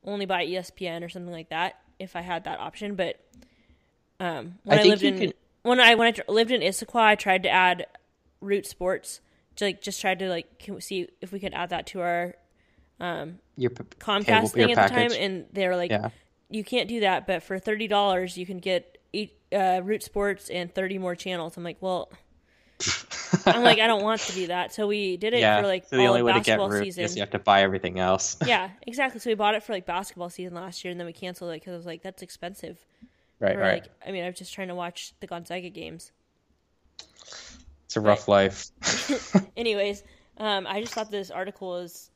only 0.03 0.25
buy 0.27 0.45
ESPN 0.45 1.03
or 1.03 1.09
something 1.09 1.31
like 1.33 1.49
that 1.49 1.79
if 1.97 2.15
I 2.15 2.21
had 2.21 2.43
that 2.43 2.59
option. 2.59 2.93
But 2.95 3.19
um, 4.19 4.55
when 4.63 4.77
I 4.79 4.81
I, 4.81 4.85
lived 4.85 5.03
in 5.03 5.17
can- 5.19 5.33
when 5.63 5.79
I 5.79 5.95
when 5.95 6.07
I 6.07 6.11
tr- 6.11 6.21
lived 6.27 6.51
in 6.51 6.61
Issaquah, 6.61 7.01
I 7.01 7.15
tried 7.15 7.43
to 7.43 7.49
add 7.49 7.87
Root 8.39 8.65
Sports. 8.67 9.19
To, 9.55 9.65
like 9.65 9.81
just 9.81 9.99
tried 9.99 10.19
to 10.19 10.29
like 10.29 10.45
see 10.79 11.07
if 11.19 11.31
we 11.31 11.39
could 11.39 11.55
add 11.55 11.69
that 11.71 11.87
to 11.87 12.01
our 12.01 12.35
Your 13.57 13.71
p- 13.71 13.83
Comcast 13.99 14.25
cable- 14.25 14.47
thing 14.49 14.69
your 14.69 14.79
at 14.79 14.89
the 14.89 14.95
time, 14.95 15.11
and 15.19 15.45
they 15.51 15.67
were 15.67 15.75
like, 15.75 15.89
Yeah. 15.89 16.09
"You 16.51 16.63
can't 16.63 16.87
do 16.87 16.99
that." 16.99 17.25
But 17.25 17.41
for 17.41 17.57
thirty 17.57 17.87
dollars, 17.87 18.37
you 18.37 18.45
can 18.45 18.59
get 18.59 18.99
eight, 19.15 19.35
uh, 19.51 19.81
Root 19.83 20.03
Sports 20.03 20.49
and 20.49 20.71
thirty 20.73 20.99
more 20.99 21.15
channels. 21.15 21.57
I'm 21.57 21.63
like, 21.63 21.77
well. 21.81 22.11
I'm 23.45 23.63
like, 23.63 23.79
I 23.79 23.87
don't 23.87 24.03
want 24.03 24.21
to 24.21 24.31
do 24.35 24.47
that. 24.47 24.73
So 24.73 24.87
we 24.87 25.17
did 25.17 25.33
it 25.33 25.39
yeah, 25.39 25.61
for 25.61 25.67
like 25.67 25.85
so 25.87 25.97
the 25.97 26.03
all 26.03 26.09
only 26.09 26.23
way 26.23 26.33
to 26.33 26.39
get 26.41 26.59
root 26.59 26.83
season. 26.85 27.03
is 27.03 27.15
you 27.15 27.21
have 27.21 27.31
to 27.31 27.39
buy 27.39 27.61
everything 27.61 27.99
else. 27.99 28.37
yeah, 28.45 28.69
exactly. 28.87 29.19
So 29.19 29.29
we 29.29 29.35
bought 29.35 29.55
it 29.55 29.63
for 29.63 29.73
like 29.73 29.85
basketball 29.85 30.29
season 30.29 30.55
last 30.55 30.83
year, 30.83 30.91
and 30.91 30.99
then 30.99 31.05
we 31.07 31.13
canceled 31.13 31.51
it 31.51 31.61
because 31.61 31.73
I 31.73 31.77
was 31.77 31.85
like, 31.85 32.01
that's 32.03 32.21
expensive. 32.21 32.83
right, 33.39 33.53
For 33.55 33.59
right. 33.61 33.83
like, 33.83 33.91
I 34.07 34.11
mean, 34.11 34.23
I 34.23 34.27
was 34.27 34.37
just 34.37 34.53
trying 34.53 34.67
to 34.69 34.75
watch 34.75 35.13
the 35.19 35.27
Gonzaga 35.27 35.69
games. 35.69 36.11
it's 37.85 37.95
a 37.95 38.01
rough 38.01 38.27
life. 38.27 38.67
Anyways, 39.57 40.03
um, 40.37 40.67
I 40.67 40.81
just 40.81 40.93
thought 40.93 41.11
this 41.11 41.31
article 41.31 41.69
was 41.69 42.11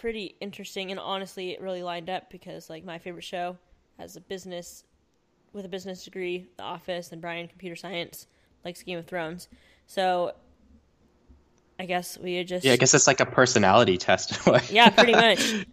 pretty 0.00 0.36
interesting, 0.40 0.90
and 0.90 1.00
honestly, 1.00 1.52
it 1.52 1.60
really 1.60 1.82
lined 1.82 2.10
up 2.10 2.30
because 2.30 2.68
like 2.70 2.84
my 2.84 2.98
favorite 2.98 3.24
show 3.24 3.56
has 3.98 4.16
a 4.16 4.20
business 4.20 4.84
with 5.52 5.64
a 5.64 5.68
business 5.68 6.04
degree, 6.04 6.46
The 6.56 6.64
Office, 6.64 7.12
and 7.12 7.20
Brian 7.20 7.46
computer 7.46 7.76
science 7.76 8.26
likes 8.64 8.82
Game 8.82 8.98
of 8.98 9.06
Thrones. 9.06 9.48
So 9.86 10.32
I 11.78 11.86
guess 11.86 12.18
we 12.18 12.42
just 12.44 12.64
Yeah, 12.64 12.72
I 12.72 12.76
guess 12.76 12.94
it's 12.94 13.06
like 13.06 13.20
a 13.20 13.26
personality 13.26 13.96
test. 13.98 14.38
yeah, 14.70 14.90
pretty 14.90 15.12
much. 15.26 15.66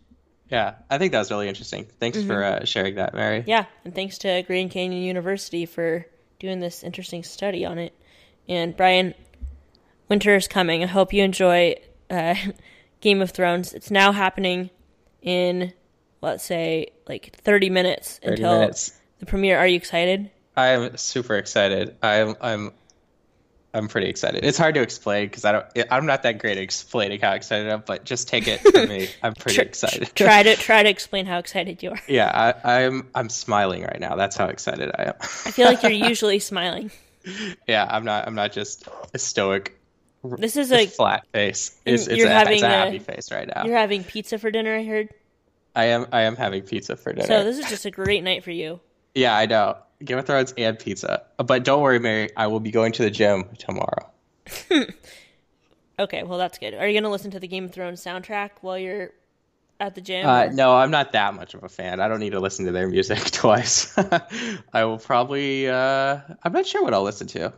yeah, 0.50 0.76
I 0.90 0.98
think 0.98 1.12
that 1.12 1.20
was 1.20 1.32
really 1.32 1.48
interesting. 1.48 1.88
Thanks 2.00 2.22
for 2.24 2.44
uh, 2.44 2.66
sharing 2.66 2.96
that, 2.96 3.14
Mary. 3.14 3.44
Yeah, 3.48 3.66
and 3.86 3.94
thanks 3.94 4.18
to 4.20 4.44
Grand 4.44 4.72
Canyon 4.72 5.04
University 5.04 5.66
for 5.66 6.06
doing 6.40 6.60
this 6.60 6.84
interesting 6.84 7.24
study 7.24 7.66
on 7.66 7.78
it. 7.78 7.94
And 8.50 8.76
Brian, 8.76 9.14
winter 10.10 10.36
is 10.36 10.48
coming. 10.48 10.84
I 10.84 10.88
hope 10.88 11.14
you 11.14 11.24
enjoy 11.24 11.76
uh, 12.10 12.36
Game 13.02 13.22
of 13.22 13.32
Thrones. 13.32 13.74
It's 13.74 13.92
now 13.92 14.12
happening 14.12 14.72
in, 15.22 15.72
let's 16.22 16.44
say, 16.44 16.88
like 17.08 17.38
30 17.44 17.70
minutes 17.70 18.20
30 18.24 18.34
until 18.42 18.60
minutes. 18.60 19.00
the 19.20 19.26
premiere. 19.28 19.58
Are 19.60 19.68
you 19.68 19.78
excited? 19.78 20.32
I'm 20.58 20.98
super 20.98 21.36
excited. 21.38 21.96
I'm 22.02 22.36
I'm 22.42 22.72
I'm 23.74 23.88
pretty 23.88 24.08
excited. 24.10 24.44
It's 24.44 24.58
hard 24.58 24.76
to 24.76 24.82
explain 24.82 25.28
because 25.28 25.46
I 25.46 25.52
don't. 25.54 25.66
I'm 25.90 26.06
not 26.06 26.24
that 26.24 26.40
great 26.40 26.58
at 26.58 26.64
explaining 26.64 27.22
how 27.22 27.32
excited 27.32 27.70
I'm, 27.70 27.84
but 27.86 28.04
just 28.04 28.28
take 28.28 28.48
it 28.48 28.60
from 28.60 28.90
me. 28.90 29.08
I'm 29.24 29.34
pretty 29.34 29.56
Tr- 29.56 29.62
excited. 29.62 30.12
try 30.14 30.44
to 30.44 30.56
try 30.58 30.84
to 30.84 30.90
explain 30.90 31.26
how 31.26 31.38
excited 31.38 31.82
you 31.82 31.92
are. 31.92 32.00
yeah, 32.08 32.54
I, 32.64 32.84
I'm 32.84 33.08
I'm 33.16 33.30
smiling 33.30 33.84
right 33.84 34.00
now. 34.00 34.16
That's 34.18 34.36
how 34.36 34.48
excited 34.48 34.92
I 35.00 35.04
am. 35.04 35.14
I 35.22 35.52
feel 35.52 35.68
like 35.68 35.84
you're 35.84 35.92
usually 36.10 36.40
smiling. 36.40 36.92
yeah, 37.68 37.88
I'm 37.90 38.04
not. 38.04 38.28
I'm 38.28 38.36
not 38.36 38.52
just 38.52 38.88
a 39.14 39.20
stoic, 39.20 39.80
This 40.24 40.58
is 40.58 40.72
a 40.74 40.86
flat 40.88 41.26
face. 41.32 41.78
It's, 41.86 42.08
it's, 42.08 42.18
you're 42.18 42.28
a, 42.28 42.32
having 42.34 42.56
it's 42.56 42.64
a 42.64 42.68
a- 42.68 42.70
happy 42.70 43.00
face 43.00 43.32
right 43.32 43.48
now. 43.48 43.64
you're 43.66 43.78
having 43.78 44.04
pizza 44.04 44.38
for 44.38 44.52
dinner. 44.52 44.76
I 44.76 44.84
heard. 44.84 45.10
I 45.74 45.86
am. 45.86 46.08
I 46.12 46.24
am 46.24 46.36
having 46.36 46.64
pizza 46.64 46.98
for 46.98 47.14
dinner. 47.14 47.28
So 47.28 47.46
this 47.46 47.58
is 47.58 47.70
just 47.70 47.86
a 47.86 47.92
great 47.92 48.22
night 48.24 48.44
for 48.44 48.52
you. 48.52 48.82
Yeah, 49.16 49.36
I 49.36 49.46
know. 49.46 49.78
Game 50.04 50.18
of 50.18 50.26
Thrones 50.26 50.54
and 50.58 50.80
pizza. 50.80 51.24
But 51.38 51.64
don't 51.64 51.82
worry, 51.82 52.00
Mary. 52.00 52.30
I 52.36 52.48
will 52.48 52.60
be 52.60 52.72
going 52.72 52.92
to 52.94 53.04
the 53.04 53.12
gym 53.12 53.46
tomorrow. 53.58 54.10
Okay, 56.00 56.24
well 56.24 56.40
that's 56.40 56.58
good. 56.58 56.74
Are 56.74 56.88
you 56.88 57.00
gonna 57.00 57.12
listen 57.12 57.30
to 57.32 57.40
the 57.40 57.48
Game 57.48 57.66
of 57.66 57.74
Thrones 57.74 58.04
soundtrack 58.04 58.52
while 58.62 58.78
you're 58.78 59.12
at 59.80 59.94
the 59.94 60.02
gym? 60.02 60.26
Uh, 60.26 60.46
no, 60.48 60.76
I'm 60.76 60.90
not 60.90 61.12
that 61.12 61.36
much 61.36 61.54
of 61.54 61.64
a 61.64 61.70
fan. 61.70 62.00
I 62.00 62.08
don't 62.08 62.20
need 62.20 62.32
to 62.32 62.40
listen 62.40 62.66
to 62.66 62.72
their 62.72 62.88
music 62.88 63.20
twice. 63.32 63.96
I 64.74 64.86
will 64.86 64.98
probably. 64.98 65.70
Uh, 65.70 66.22
I'm 66.42 66.54
not 66.54 66.66
sure 66.66 66.82
what 66.82 66.96
I'll 66.96 67.04
listen 67.04 67.28
to. 67.28 67.54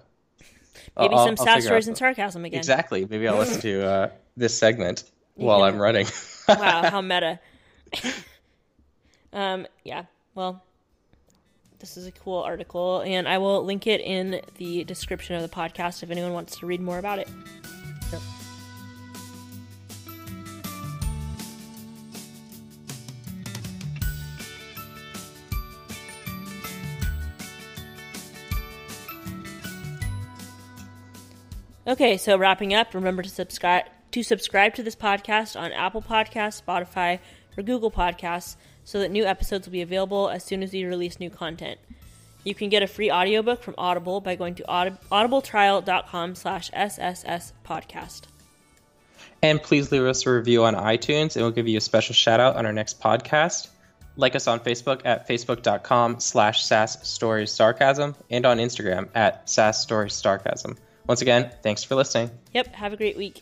Maybe 0.99 1.13
I'll- 1.15 1.25
some 1.25 1.47
I'll 1.47 1.61
stories 1.61 1.87
and 1.87 1.97
sarcasm 1.97 2.43
again. 2.43 2.57
Exactly. 2.57 3.05
Maybe 3.09 3.29
I'll 3.29 3.37
listen 3.37 3.61
to 3.61 3.85
uh, 3.87 4.09
this 4.35 4.57
segment 4.57 5.05
while 5.35 5.59
can- 5.59 5.75
I'm 5.75 5.81
running. 5.81 6.07
wow, 6.49 6.89
how 6.89 6.99
meta. 6.99 7.39
um, 9.31 9.67
yeah. 9.85 10.03
Well, 10.35 10.61
this 11.83 11.97
is 11.97 12.07
a 12.07 12.11
cool 12.13 12.37
article, 12.37 13.01
and 13.01 13.27
I 13.27 13.39
will 13.39 13.61
link 13.61 13.87
it 13.87 13.99
in 13.99 14.39
the 14.55 14.85
description 14.85 15.35
of 15.35 15.41
the 15.41 15.49
podcast 15.49 16.01
if 16.01 16.09
anyone 16.11 16.31
wants 16.31 16.57
to 16.59 16.65
read 16.65 16.79
more 16.79 16.97
about 16.97 17.19
it. 17.19 17.27
Okay, 31.85 32.15
so 32.15 32.37
wrapping 32.37 32.73
up, 32.73 32.93
remember 32.93 33.23
to 33.23 33.29
subscribe 33.29 33.83
to 34.11 34.23
subscribe 34.23 34.73
to 34.75 34.83
this 34.83 34.95
podcast 34.95 35.59
on 35.59 35.73
Apple 35.73 36.01
Podcasts, 36.01 36.63
Spotify, 36.63 37.19
or 37.57 37.63
Google 37.63 37.91
Podcasts 37.91 38.55
so 38.83 38.99
that 38.99 39.11
new 39.11 39.25
episodes 39.25 39.67
will 39.67 39.71
be 39.71 39.81
available 39.81 40.29
as 40.29 40.43
soon 40.43 40.63
as 40.63 40.73
we 40.73 40.83
release 40.85 41.19
new 41.19 41.29
content. 41.29 41.79
You 42.43 42.53
can 42.53 42.69
get 42.69 42.83
a 42.83 42.87
free 42.87 43.09
audiobook 43.09 43.63
from 43.63 43.75
Audible 43.77 44.19
by 44.19 44.35
going 44.35 44.55
to 44.55 44.67
aud- 44.67 44.97
audibletrial.com 45.11 46.35
slash 46.35 46.69
SSS 46.73 47.53
podcast. 47.65 48.23
And 49.41 49.61
please 49.61 49.91
leave 49.91 50.03
us 50.03 50.25
a 50.25 50.31
review 50.31 50.63
on 50.63 50.75
iTunes, 50.75 51.35
and 51.35 51.43
we'll 51.43 51.51
give 51.51 51.67
you 51.67 51.77
a 51.77 51.81
special 51.81 52.13
shout 52.13 52.39
out 52.39 52.55
on 52.55 52.65
our 52.65 52.73
next 52.73 53.01
podcast. 53.01 53.69
Like 54.15 54.35
us 54.35 54.47
on 54.47 54.59
Facebook 54.59 55.01
at 55.05 55.27
facebook.com 55.27 56.19
slash 56.19 56.63
sass 56.63 57.07
stories 57.07 57.51
sarcasm 57.51 58.15
and 58.29 58.45
on 58.45 58.57
Instagram 58.57 59.09
at 59.15 59.49
sass 59.49 59.81
stories 59.81 60.13
sarcasm. 60.13 60.77
Once 61.07 61.21
again, 61.21 61.51
thanks 61.61 61.83
for 61.83 61.95
listening. 61.95 62.29
Yep, 62.53 62.67
have 62.75 62.93
a 62.93 62.97
great 62.97 63.17
week. 63.17 63.41